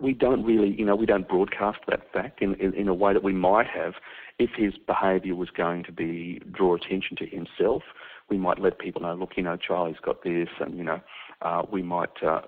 we 0.00 0.12
don't 0.12 0.44
really, 0.44 0.74
you 0.78 0.84
know, 0.84 0.96
we 0.96 1.06
don't 1.06 1.28
broadcast 1.28 1.78
that 1.88 2.12
fact 2.12 2.42
in, 2.42 2.54
in, 2.56 2.74
in 2.74 2.88
a 2.88 2.94
way 2.94 3.12
that 3.12 3.22
we 3.22 3.32
might 3.32 3.66
have 3.66 3.94
if 4.38 4.50
his 4.56 4.74
behaviour 4.76 5.34
was 5.34 5.48
going 5.50 5.84
to 5.84 5.92
be 5.92 6.42
draw 6.50 6.74
attention 6.74 7.16
to 7.16 7.26
himself. 7.26 7.82
We 8.28 8.36
might 8.36 8.58
let 8.58 8.78
people 8.78 9.02
know, 9.02 9.14
look, 9.14 9.36
you 9.36 9.42
know, 9.42 9.56
Charlie's 9.56 9.96
got 10.02 10.22
this, 10.22 10.48
and 10.60 10.76
you 10.76 10.84
know, 10.84 11.00
uh, 11.42 11.62
we 11.70 11.82
might 11.82 12.22
uh, 12.22 12.40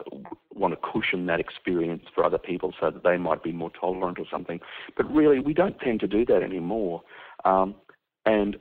want 0.55 0.75
to 0.75 0.81
cushion 0.93 1.27
that 1.27 1.41
experience 1.41 2.05
for 2.15 2.25
other 2.25 2.39
people 2.39 2.73
so 2.81 2.91
that 2.91 3.05
they 3.05 3.17
might 3.17 3.43
be 3.43 3.53
more 3.53 3.71
tolerant 3.79 4.19
or 4.19 4.25
something. 4.31 4.61
But 4.97 5.13
really, 5.13 5.41
we 5.41 5.53
don't 5.53 5.79
tend 5.81 6.01
to 6.01 6.07
do 6.07 6.25
that 6.27 6.43
anymore. 6.43 7.03
Um, 7.45 7.75
and 8.25 8.57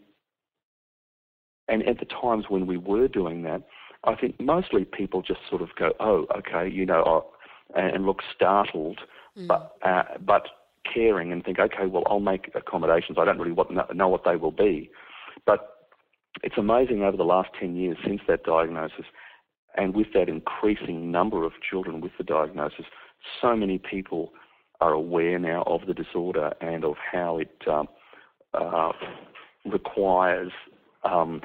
and 1.70 1.88
at 1.88 2.00
the 2.00 2.06
times 2.06 2.46
when 2.50 2.66
we 2.66 2.78
were 2.78 3.08
doing 3.08 3.44
that, 3.44 3.64
I 4.04 4.16
think 4.16 4.40
mostly 4.40 4.86
people 4.86 5.22
just 5.22 5.42
sort 5.50 5.62
of 5.62 5.70
go, 5.76 5.92
oh, 6.00 6.26
okay, 6.38 6.70
you 6.70 6.86
know, 6.86 7.04
oh, 7.06 7.34
and 7.76 8.06
look 8.06 8.22
startled, 8.34 9.00
mm. 9.38 9.48
but 9.48 9.78
uh, 9.84 10.04
but 10.26 10.48
caring 10.94 11.32
and 11.32 11.44
think, 11.44 11.60
okay, 11.60 11.86
well, 11.86 12.04
I'll 12.08 12.20
make 12.20 12.52
accommodations. 12.56 13.18
I 13.20 13.26
don't 13.26 13.40
really 13.40 13.56
know 13.94 14.08
what 14.08 14.24
they 14.24 14.36
will 14.36 14.52
be, 14.52 14.90
but 15.46 15.90
it's 16.44 16.58
amazing 16.58 17.04
over 17.04 17.18
the 17.18 17.24
last 17.24 17.50
10 17.60 17.76
years 17.76 17.98
since 18.06 18.22
that 18.28 18.44
diagnosis 18.44 19.06
and 19.78 19.96
with 19.96 20.08
that 20.14 20.28
increasing 20.28 21.12
number 21.12 21.46
of 21.46 21.54
children 21.68 22.02
with 22.02 22.12
the 22.18 22.24
diagnosis, 22.24 22.86
so 23.42 23.56
many 23.56 23.78
people 23.78 24.34
are 24.82 24.94
aware 24.94 25.40
now 25.40 25.64
of 25.66 25.88
the 25.88 25.94
disorder 25.94 26.54
and 26.62 26.84
of 26.84 26.96
how 27.12 27.38
it 27.38 27.52
um, 27.68 27.88
uh, 28.54 28.92
requires 29.66 30.52
um, 31.04 31.42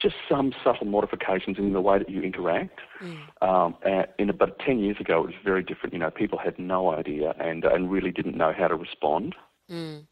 just 0.00 0.16
some 0.28 0.52
subtle 0.62 0.86
modifications 0.86 1.56
in 1.58 1.72
the 1.72 1.80
way 1.80 1.98
that 1.98 2.10
you 2.10 2.22
interact. 2.22 2.80
Mm. 3.02 3.42
Um, 3.42 3.74
and, 3.84 4.06
and, 4.18 4.38
but 4.38 4.58
10 4.58 4.78
years 4.78 4.96
ago, 5.00 5.20
it 5.20 5.26
was 5.26 5.34
very 5.42 5.62
different. 5.62 5.94
You 5.94 5.98
know, 6.00 6.10
people 6.10 6.38
had 6.38 6.58
no 6.58 6.92
idea 6.92 7.34
and, 7.40 7.64
and 7.64 7.90
really 7.90 8.10
didn't 8.10 8.36
know 8.36 8.52
how 8.56 8.68
to 8.68 8.74
respond. 8.74 9.34
Mm. 9.70 10.06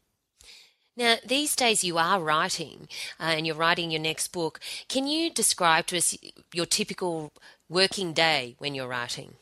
Now, 0.95 1.15
these 1.25 1.55
days 1.55 1.83
you 1.83 1.97
are 1.97 2.19
writing 2.21 2.87
uh, 3.19 3.33
and 3.35 3.47
you're 3.47 3.55
writing 3.55 3.89
your 3.89 4.01
next 4.01 4.27
book. 4.27 4.59
Can 4.87 5.07
you 5.07 5.31
describe 5.31 5.87
to 5.87 5.97
us 5.97 6.15
your 6.53 6.67
typical 6.67 7.31
working 7.67 8.13
day 8.13 8.55
when 8.59 8.75
you're 8.75 8.87
writing? 8.87 9.33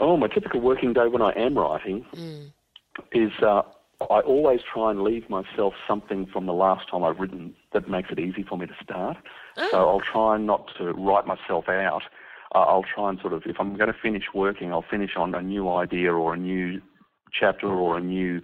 Oh, 0.00 0.16
my 0.16 0.28
typical 0.28 0.60
working 0.60 0.92
day 0.92 1.06
when 1.06 1.22
I 1.22 1.30
am 1.32 1.56
writing 1.56 2.04
mm. 2.14 2.52
is 3.12 3.32
uh, 3.42 3.62
I 4.10 4.20
always 4.20 4.60
try 4.72 4.90
and 4.90 5.02
leave 5.02 5.28
myself 5.30 5.74
something 5.86 6.26
from 6.26 6.46
the 6.46 6.52
last 6.52 6.90
time 6.90 7.04
I've 7.04 7.18
written 7.18 7.54
that 7.72 7.88
makes 7.88 8.10
it 8.10 8.18
easy 8.18 8.42
for 8.42 8.58
me 8.58 8.66
to 8.66 8.74
start. 8.82 9.16
Oh. 9.56 9.68
So 9.70 9.76
I'll 9.88 10.00
try 10.00 10.38
not 10.38 10.70
to 10.78 10.92
write 10.92 11.26
myself 11.26 11.68
out. 11.68 12.02
Uh, 12.54 12.58
I'll 12.58 12.84
try 12.94 13.08
and 13.08 13.18
sort 13.20 13.32
of, 13.32 13.44
if 13.46 13.56
I'm 13.58 13.76
going 13.76 13.92
to 13.92 13.98
finish 13.98 14.24
working, 14.34 14.72
I'll 14.72 14.84
finish 14.90 15.12
on 15.16 15.34
a 15.34 15.40
new 15.40 15.70
idea 15.70 16.12
or 16.12 16.34
a 16.34 16.36
new 16.36 16.82
chapter 17.38 17.68
or 17.68 17.96
a 17.96 18.00
new 18.00 18.42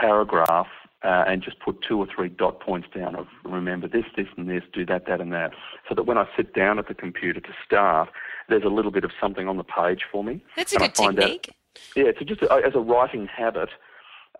paragraph 0.00 0.68
uh, 1.04 1.24
and 1.26 1.42
just 1.42 1.58
put 1.60 1.82
two 1.86 1.98
or 1.98 2.06
three 2.14 2.28
dot 2.28 2.60
points 2.60 2.88
down 2.94 3.14
of 3.16 3.26
remember 3.44 3.88
this, 3.88 4.04
this, 4.16 4.28
and 4.36 4.48
this, 4.48 4.62
do 4.72 4.86
that, 4.86 5.06
that, 5.06 5.20
and 5.20 5.32
that, 5.32 5.52
so 5.88 5.94
that 5.94 6.04
when 6.04 6.18
I 6.18 6.26
sit 6.36 6.54
down 6.54 6.78
at 6.78 6.88
the 6.88 6.94
computer 6.94 7.40
to 7.40 7.52
start, 7.64 8.08
there's 8.48 8.64
a 8.64 8.68
little 8.68 8.90
bit 8.90 9.04
of 9.04 9.10
something 9.20 9.48
on 9.48 9.56
the 9.56 9.64
page 9.64 10.02
for 10.10 10.22
me. 10.22 10.42
That's 10.56 10.72
a 10.72 10.78
good 10.78 10.94
technique. 10.94 11.48
Out, 11.50 11.80
yeah, 11.96 12.10
so 12.18 12.24
just 12.24 12.42
as 12.42 12.74
a 12.74 12.80
writing 12.80 13.26
habit. 13.26 13.70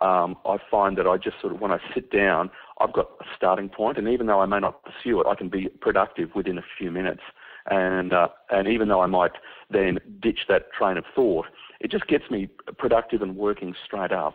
Um, 0.00 0.36
I 0.44 0.56
find 0.68 0.98
that 0.98 1.06
I 1.06 1.16
just 1.16 1.40
sort 1.40 1.52
of 1.54 1.60
when 1.60 1.70
I 1.70 1.78
sit 1.94 2.10
down, 2.10 2.50
I've 2.80 2.92
got 2.92 3.10
a 3.20 3.24
starting 3.36 3.68
point, 3.68 3.98
and 3.98 4.08
even 4.08 4.26
though 4.26 4.40
I 4.40 4.46
may 4.46 4.58
not 4.58 4.82
pursue 4.82 5.20
it, 5.20 5.28
I 5.28 5.36
can 5.36 5.48
be 5.48 5.68
productive 5.80 6.30
within 6.34 6.58
a 6.58 6.64
few 6.76 6.90
minutes. 6.90 7.22
And 7.70 8.12
uh, 8.12 8.28
and 8.50 8.66
even 8.66 8.88
though 8.88 9.02
I 9.02 9.06
might 9.06 9.32
then 9.70 10.00
ditch 10.20 10.40
that 10.48 10.72
train 10.72 10.96
of 10.96 11.04
thought, 11.14 11.46
it 11.78 11.92
just 11.92 12.08
gets 12.08 12.28
me 12.30 12.48
productive 12.78 13.22
and 13.22 13.36
working 13.36 13.76
straight 13.84 14.10
up. 14.10 14.34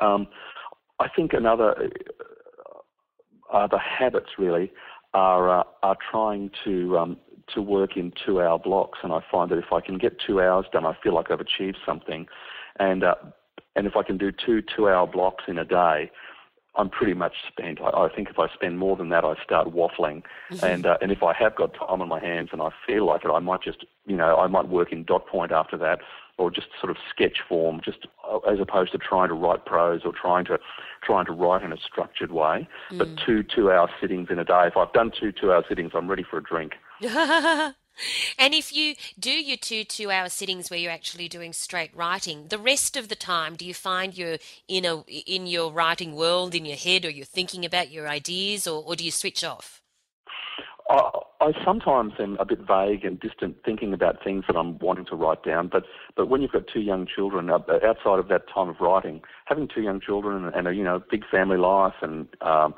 Um, 0.00 0.26
I 0.98 1.08
think 1.08 1.32
another 1.32 1.74
uh, 1.74 3.56
other 3.56 3.78
habits 3.78 4.30
really 4.38 4.72
are 5.14 5.60
uh, 5.60 5.64
are 5.82 5.96
trying 6.10 6.50
to 6.64 6.98
um, 6.98 7.16
to 7.54 7.60
work 7.60 7.96
in 7.96 8.12
two 8.24 8.40
hour 8.40 8.58
blocks, 8.58 9.00
and 9.02 9.12
I 9.12 9.20
find 9.30 9.50
that 9.50 9.58
if 9.58 9.72
I 9.72 9.80
can 9.80 9.98
get 9.98 10.16
two 10.26 10.40
hours 10.40 10.66
done, 10.72 10.86
I 10.86 10.96
feel 11.02 11.14
like 11.14 11.30
I've 11.30 11.40
achieved 11.40 11.78
something, 11.84 12.26
and 12.78 13.04
uh, 13.04 13.14
and 13.76 13.86
if 13.86 13.96
I 13.96 14.02
can 14.02 14.18
do 14.18 14.32
two 14.32 14.62
two 14.74 14.88
hour 14.88 15.06
blocks 15.06 15.44
in 15.48 15.58
a 15.58 15.64
day, 15.64 16.10
I'm 16.74 16.88
pretty 16.88 17.14
much 17.14 17.34
spent. 17.48 17.80
I, 17.80 17.90
I, 17.90 18.08
think 18.14 18.30
if 18.30 18.38
I 18.38 18.48
spend 18.54 18.78
more 18.78 18.96
than 18.96 19.10
that, 19.10 19.24
I 19.24 19.34
start 19.44 19.68
waffling, 19.68 20.22
mm-hmm. 20.50 20.64
and 20.64 20.86
uh, 20.86 20.96
and 21.02 21.12
if 21.12 21.22
I 21.22 21.34
have 21.34 21.54
got 21.54 21.74
time 21.74 22.00
on 22.00 22.08
my 22.08 22.20
hands 22.20 22.50
and 22.52 22.62
I 22.62 22.70
feel 22.86 23.06
like 23.06 23.24
it, 23.24 23.30
I 23.30 23.40
might 23.40 23.62
just 23.62 23.84
you 24.06 24.16
know 24.16 24.36
I 24.36 24.46
might 24.46 24.68
work 24.68 24.92
in 24.92 25.04
dot 25.04 25.26
point 25.26 25.52
after 25.52 25.76
that, 25.78 26.00
or 26.38 26.50
just 26.50 26.68
sort 26.80 26.90
of 26.90 26.96
sketch 27.10 27.38
form, 27.46 27.80
just 27.84 28.06
uh, 28.30 28.38
as 28.50 28.58
opposed 28.58 28.92
to 28.92 28.98
trying 28.98 29.28
to 29.28 29.34
write 29.34 29.66
prose 29.66 30.02
or 30.04 30.12
trying 30.12 30.46
to 30.46 30.58
trying 31.02 31.26
to 31.26 31.32
write 31.32 31.62
in 31.62 31.72
a 31.72 31.76
structured 31.76 32.32
way. 32.32 32.66
Mm. 32.90 32.98
But 32.98 33.08
two 33.24 33.42
two 33.42 33.70
hour 33.70 33.90
sittings 34.00 34.28
in 34.30 34.38
a 34.38 34.44
day. 34.44 34.66
If 34.66 34.76
I've 34.76 34.92
done 34.92 35.12
two 35.18 35.32
two 35.32 35.52
hour 35.52 35.64
sittings, 35.68 35.92
I'm 35.94 36.08
ready 36.08 36.24
for 36.28 36.38
a 36.38 36.42
drink. 36.42 36.72
And 38.38 38.54
if 38.54 38.74
you 38.74 38.94
do 39.18 39.30
your 39.30 39.56
two 39.56 39.84
two 39.84 40.10
hour 40.10 40.28
sittings 40.28 40.70
where 40.70 40.80
you're 40.80 40.90
actually 40.90 41.28
doing 41.28 41.52
straight 41.52 41.94
writing, 41.94 42.46
the 42.48 42.58
rest 42.58 42.96
of 42.96 43.08
the 43.08 43.16
time, 43.16 43.56
do 43.56 43.64
you 43.64 43.74
find 43.74 44.16
you're 44.16 44.38
in 44.68 44.84
a 44.84 45.00
in 45.02 45.46
your 45.46 45.72
writing 45.72 46.14
world 46.14 46.54
in 46.54 46.64
your 46.64 46.76
head, 46.76 47.04
or 47.04 47.10
you're 47.10 47.24
thinking 47.24 47.64
about 47.64 47.90
your 47.90 48.08
ideas, 48.08 48.66
or, 48.66 48.82
or 48.84 48.96
do 48.96 49.04
you 49.04 49.10
switch 49.10 49.44
off? 49.44 49.80
I, 50.88 51.10
I 51.40 51.52
sometimes 51.64 52.14
am 52.18 52.36
a 52.38 52.44
bit 52.44 52.60
vague 52.60 53.04
and 53.04 53.18
distant, 53.18 53.56
thinking 53.64 53.92
about 53.92 54.22
things 54.22 54.44
that 54.46 54.56
I'm 54.56 54.78
wanting 54.78 55.06
to 55.06 55.16
write 55.16 55.42
down. 55.42 55.68
But 55.68 55.84
but 56.16 56.28
when 56.28 56.42
you've 56.42 56.52
got 56.52 56.64
two 56.72 56.80
young 56.80 57.06
children, 57.06 57.50
uh, 57.50 57.58
outside 57.84 58.18
of 58.18 58.28
that 58.28 58.42
time 58.52 58.68
of 58.68 58.80
writing, 58.80 59.22
having 59.46 59.68
two 59.68 59.82
young 59.82 60.00
children 60.00 60.44
and, 60.44 60.54
and 60.54 60.68
a 60.68 60.74
you 60.74 60.84
know 60.84 61.02
big 61.10 61.24
family 61.30 61.58
life 61.58 61.94
and 62.02 62.28
um, 62.40 62.74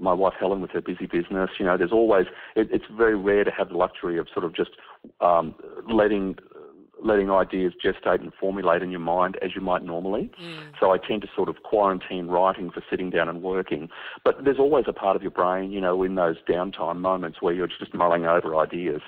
my 0.00 0.12
wife 0.12 0.34
Helen 0.38 0.60
with 0.60 0.70
her 0.72 0.80
busy 0.80 1.06
business. 1.06 1.50
You 1.58 1.66
know, 1.66 1.76
there's 1.76 1.92
always 1.92 2.26
it, 2.56 2.68
it's 2.72 2.86
very 2.96 3.16
rare 3.16 3.44
to 3.44 3.50
have 3.50 3.68
the 3.68 3.76
luxury 3.76 4.18
of 4.18 4.26
sort 4.32 4.44
of 4.44 4.54
just 4.54 4.70
um, 5.20 5.54
letting 5.88 6.36
letting 7.02 7.30
ideas 7.30 7.72
gestate 7.82 8.20
and 8.20 8.32
formulate 8.38 8.82
in 8.82 8.90
your 8.90 9.00
mind 9.00 9.38
as 9.42 9.52
you 9.54 9.60
might 9.60 9.82
normally. 9.82 10.30
Mm. 10.40 10.72
So 10.78 10.90
I 10.92 10.98
tend 10.98 11.22
to 11.22 11.28
sort 11.34 11.48
of 11.48 11.62
quarantine 11.62 12.26
writing 12.26 12.70
for 12.70 12.82
sitting 12.90 13.10
down 13.10 13.28
and 13.28 13.42
working. 13.42 13.88
But 14.24 14.44
there's 14.44 14.58
always 14.58 14.84
a 14.86 14.92
part 14.92 15.16
of 15.16 15.22
your 15.22 15.30
brain, 15.30 15.70
you 15.70 15.80
know, 15.80 16.02
in 16.02 16.14
those 16.14 16.36
downtime 16.48 16.98
moments 16.98 17.38
where 17.40 17.54
you're 17.54 17.68
just 17.68 17.94
mulling 17.94 18.26
over 18.26 18.56
ideas 18.56 19.00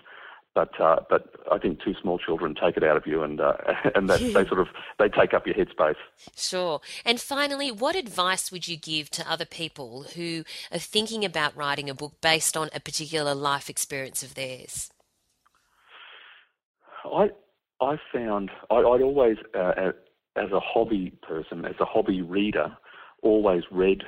but 0.55 0.79
uh, 0.81 0.97
but 1.09 1.29
I 1.51 1.59
think 1.59 1.83
two 1.83 1.95
small 2.01 2.19
children 2.19 2.55
take 2.55 2.77
it 2.77 2.85
out 2.85 2.97
of 2.97 3.07
you, 3.07 3.23
and 3.23 3.41
uh, 3.41 3.55
and 3.95 4.09
that, 4.09 4.21
they 4.21 4.47
sort 4.47 4.59
of 4.59 4.69
they 4.99 5.09
take 5.09 5.35
up 5.35 5.47
your 5.47 5.57
headspace. 5.57 5.97
Sure. 6.37 6.81
And 7.05 7.21
finally, 7.21 7.71
what 7.71 7.97
advice 7.97 8.53
would 8.53 8.69
you 8.69 8.77
give 8.77 9.11
to 9.11 9.31
other 9.31 9.47
people 9.47 10.05
who 10.15 10.45
are 10.71 10.79
thinking 10.79 11.25
about 11.25 11.57
writing 11.57 11.89
a 11.89 11.95
book 11.95 12.15
based 12.21 12.57
on 12.57 12.69
a 12.75 12.81
particular 12.81 13.35
life 13.35 13.71
experience 13.71 14.23
of 14.23 14.35
theirs? 14.35 14.91
I 17.05 17.31
I 17.81 17.97
found 18.13 18.51
I, 18.71 18.81
would 18.81 19.03
always 19.03 19.37
uh, 19.55 19.93
as 20.37 20.51
a 20.51 20.61
hobby 20.61 21.13
person, 21.23 21.65
as 21.65 21.75
a 21.81 21.85
hobby 21.85 22.23
reader, 22.23 22.77
always 23.23 23.63
read 23.71 24.03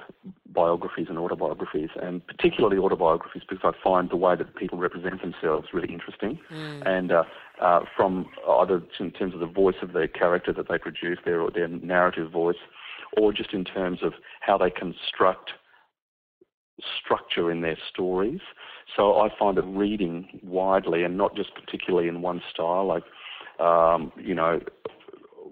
biographies 0.53 1.07
and 1.09 1.19
autobiographies, 1.19 1.91
and 2.01 2.25
particularly 2.27 2.77
autobiographies 2.77 3.43
because 3.49 3.65
I 3.65 3.83
find 3.83 4.11
the 4.11 4.17
way 4.17 4.37
that 4.37 4.55
people 4.57 4.79
represent 4.79 5.21
themselves 5.23 5.69
really 5.73 5.93
interesting. 5.93 6.39
Mm. 6.53 6.87
And 6.87 7.13
uh, 7.13 7.25
uh, 7.61 7.81
from 7.97 8.27
either 8.49 8.83
in 9.01 9.11
terms 9.13 9.35
of 9.35 9.41
the 9.41 9.47
voice 9.47 9.77
of 9.83 9.93
their 9.93 10.09
character 10.09 10.53
that 10.53 10.69
they 10.69 10.79
produce, 10.79 11.19
their 11.25 11.49
their 11.51 11.69
narrative 11.69 12.31
voice, 12.31 12.57
or 13.17 13.33
just 13.33 13.53
in 13.53 13.65
terms 13.65 14.01
of 14.03 14.13
how 14.41 14.59
they 14.59 14.71
construct 14.71 15.51
structure 17.01 17.51
in 17.51 17.61
their 17.61 17.79
stories. 17.89 18.41
So 18.97 19.21
I 19.21 19.29
find 19.39 19.57
that 19.57 19.63
reading 19.63 20.41
widely 20.43 21.05
and 21.05 21.17
not 21.17 21.37
just 21.37 21.55
particularly 21.55 22.09
in 22.09 22.21
one 22.21 22.43
style, 22.53 22.87
like 22.87 23.05
um, 23.61 24.13
you 24.17 24.35
know, 24.35 24.61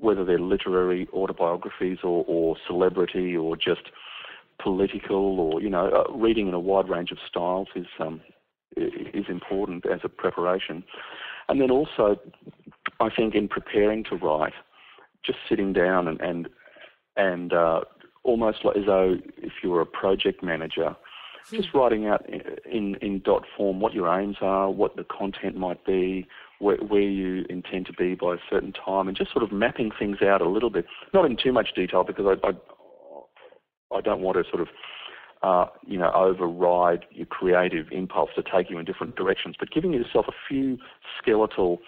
whether 0.02 0.24
they're 0.24 0.38
literary 0.38 1.08
autobiographies 1.12 1.98
or, 2.02 2.24
or 2.26 2.56
celebrity 2.66 3.36
or 3.36 3.56
just 3.56 3.90
political 4.62 5.40
or 5.40 5.62
you 5.62 5.70
know 5.70 5.88
uh, 5.88 6.12
reading 6.12 6.48
in 6.48 6.54
a 6.54 6.60
wide 6.60 6.88
range 6.88 7.10
of 7.10 7.18
styles 7.28 7.68
is 7.74 7.86
um, 7.98 8.20
is 8.76 9.26
important 9.28 9.86
as 9.86 10.00
a 10.04 10.08
preparation. 10.08 10.82
And 11.48 11.60
then 11.60 11.70
also, 11.70 12.16
I 13.00 13.08
think 13.14 13.34
in 13.34 13.48
preparing 13.48 14.04
to 14.04 14.16
write, 14.16 14.54
just 15.24 15.38
sitting 15.48 15.72
down 15.72 16.08
and 16.08 16.20
and, 16.20 16.48
and 17.16 17.52
uh, 17.52 17.80
almost 18.24 18.64
like 18.64 18.76
as 18.76 18.86
though 18.86 19.16
if 19.36 19.52
you 19.62 19.70
were 19.70 19.80
a 19.80 19.86
project 19.86 20.42
manager, 20.42 20.96
just 21.50 21.68
hmm. 21.68 21.78
writing 21.78 22.06
out 22.06 22.24
in, 22.70 22.96
in 22.96 23.20
dot 23.24 23.44
form 23.56 23.80
what 23.80 23.94
your 23.94 24.08
aims 24.08 24.36
are, 24.40 24.70
what 24.70 24.96
the 24.96 25.04
content 25.04 25.56
might 25.56 25.84
be, 25.84 26.26
where, 26.62 26.76
where, 26.76 27.00
you 27.00 27.44
intend 27.50 27.86
to 27.86 27.92
be 27.92 28.14
by 28.14 28.34
a 28.34 28.38
certain 28.48 28.72
time, 28.72 29.08
and 29.08 29.16
just 29.16 29.32
sort 29.32 29.42
of 29.42 29.50
mapping 29.50 29.90
things 29.98 30.18
out 30.22 30.40
a 30.40 30.48
little 30.48 30.70
bit. 30.70 30.86
Not 31.12 31.26
in 31.26 31.36
too 31.36 31.52
much 31.52 31.74
detail 31.74 32.04
because 32.04 32.24
I, 32.26 32.48
I, 32.48 33.96
I 33.96 34.00
don't 34.00 34.20
want 34.20 34.38
to 34.38 34.44
sort 34.48 34.62
of, 34.62 34.68
uh, 35.42 35.66
you 35.84 35.98
know, 35.98 36.12
override 36.14 37.04
your 37.10 37.26
creative 37.26 37.86
impulse 37.90 38.30
to 38.36 38.42
take 38.42 38.70
you 38.70 38.78
in 38.78 38.84
different 38.84 39.16
directions, 39.16 39.56
but 39.58 39.72
giving 39.72 39.92
yourself 39.92 40.26
a 40.28 40.32
few 40.48 40.78
skeletal 41.18 41.78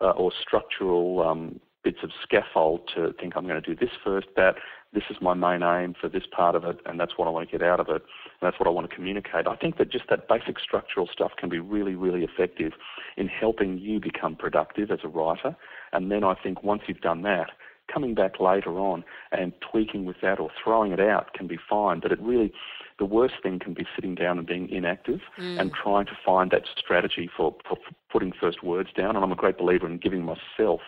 uh, 0.00 0.10
or 0.10 0.32
structural 0.40 1.22
um, 1.22 1.60
bits 1.84 1.98
of 2.02 2.10
scaffold 2.22 2.90
to 2.94 3.12
think 3.20 3.34
I'm 3.36 3.46
going 3.46 3.62
to 3.62 3.74
do 3.74 3.76
this 3.76 3.94
first, 4.02 4.28
that 4.36 4.54
this 4.94 5.04
is 5.10 5.16
my 5.20 5.34
main 5.34 5.62
aim 5.62 5.94
for 6.00 6.08
this 6.08 6.22
part 6.30 6.54
of 6.54 6.64
it, 6.64 6.78
and 6.86 6.98
that's 6.98 7.18
what 7.18 7.26
I 7.26 7.30
want 7.30 7.48
to 7.48 7.58
get 7.58 7.66
out 7.66 7.80
of 7.80 7.88
it, 7.88 8.02
and 8.02 8.42
that's 8.42 8.58
what 8.58 8.66
I 8.66 8.70
want 8.70 8.88
to 8.88 8.94
communicate. 8.94 9.46
I 9.46 9.56
think 9.56 9.76
that 9.78 9.90
just 9.90 10.04
that 10.08 10.28
basic 10.28 10.58
structural 10.60 11.08
stuff 11.12 11.32
can 11.36 11.48
be 11.48 11.58
really, 11.58 11.94
really 11.94 12.24
effective 12.24 12.72
in 13.16 13.28
helping 13.28 13.78
you 13.78 14.00
become 14.00 14.36
productive 14.36 14.90
as 14.90 15.00
a 15.02 15.08
writer. 15.08 15.56
And 15.92 16.10
then 16.10 16.24
I 16.24 16.34
think 16.34 16.62
once 16.62 16.82
you've 16.86 17.00
done 17.00 17.22
that, 17.22 17.50
coming 17.92 18.14
back 18.14 18.40
later 18.40 18.78
on 18.78 19.04
and 19.32 19.52
tweaking 19.60 20.04
with 20.04 20.16
that 20.22 20.40
or 20.40 20.50
throwing 20.62 20.92
it 20.92 21.00
out 21.00 21.34
can 21.34 21.46
be 21.46 21.58
fine. 21.68 22.00
But 22.00 22.12
it 22.12 22.20
really, 22.20 22.52
the 22.98 23.04
worst 23.04 23.34
thing 23.42 23.58
can 23.58 23.74
be 23.74 23.86
sitting 23.94 24.14
down 24.14 24.38
and 24.38 24.46
being 24.46 24.68
inactive 24.68 25.20
mm. 25.38 25.60
and 25.60 25.72
trying 25.72 26.06
to 26.06 26.16
find 26.24 26.50
that 26.50 26.62
strategy 26.76 27.28
for, 27.36 27.54
for 27.68 27.76
putting 28.10 28.32
first 28.32 28.62
words 28.62 28.90
down. 28.96 29.16
And 29.16 29.24
I'm 29.24 29.32
a 29.32 29.36
great 29.36 29.58
believer 29.58 29.86
in 29.86 29.98
giving 29.98 30.24
myself 30.24 30.80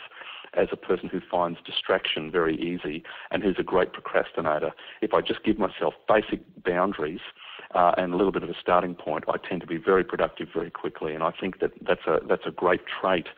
as 0.56 0.68
a 0.72 0.76
person 0.76 1.08
who 1.08 1.20
finds 1.30 1.58
distraction 1.64 2.30
very 2.30 2.56
easy 2.56 3.02
and 3.30 3.42
who's 3.42 3.56
a 3.58 3.62
great 3.62 3.92
procrastinator. 3.92 4.72
If 5.00 5.14
I 5.14 5.20
just 5.20 5.44
give 5.44 5.58
myself 5.58 5.94
basic 6.08 6.40
boundaries 6.64 7.20
uh, 7.74 7.92
and 7.96 8.12
a 8.12 8.16
little 8.16 8.32
bit 8.32 8.42
of 8.42 8.48
a 8.48 8.54
starting 8.60 8.94
point, 8.94 9.24
I 9.28 9.36
tend 9.36 9.60
to 9.60 9.66
be 9.66 9.76
very 9.76 10.04
productive 10.04 10.48
very 10.52 10.70
quickly. 10.70 11.14
And 11.14 11.22
I 11.22 11.32
think 11.38 11.60
that 11.60 11.72
that's 11.86 12.06
a 12.06 12.20
that's 12.26 12.46
a 12.46 12.50
great 12.50 12.80
trait. 13.00 13.28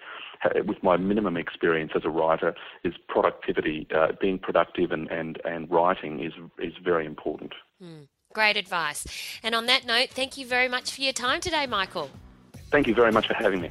With 0.64 0.81
my 0.85 0.96
minimum 0.96 1.37
experience 1.37 1.92
as 1.96 2.02
a 2.04 2.11
writer, 2.11 2.54
is 2.85 2.94
productivity, 3.09 3.88
uh, 3.92 4.12
being 4.20 4.38
productive 4.38 4.92
and, 4.92 5.11
and, 5.11 5.40
and 5.44 5.68
writing 5.68 6.22
is 6.22 6.33
is 6.59 6.74
very 6.83 7.07
important. 7.07 7.54
Mm, 7.83 8.07
great 8.33 8.57
advice. 8.57 9.04
And 9.42 9.57
on 9.57 9.66
that 9.66 9.85
note, 9.85 10.11
thank 10.11 10.37
you 10.37 10.46
very 10.46 10.68
much 10.68 10.92
for 10.92 11.00
your 11.00 11.12
time 11.12 11.40
today, 11.40 11.66
Michael. 11.66 12.09
Thank 12.70 12.87
you 12.87 12.94
very 12.94 13.11
much 13.11 13.26
for 13.26 13.35
having 13.35 13.62
me. 13.62 13.70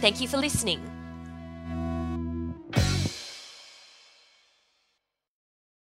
Thank 0.00 0.20
you 0.20 0.28
for 0.28 0.36
listening. 0.36 0.93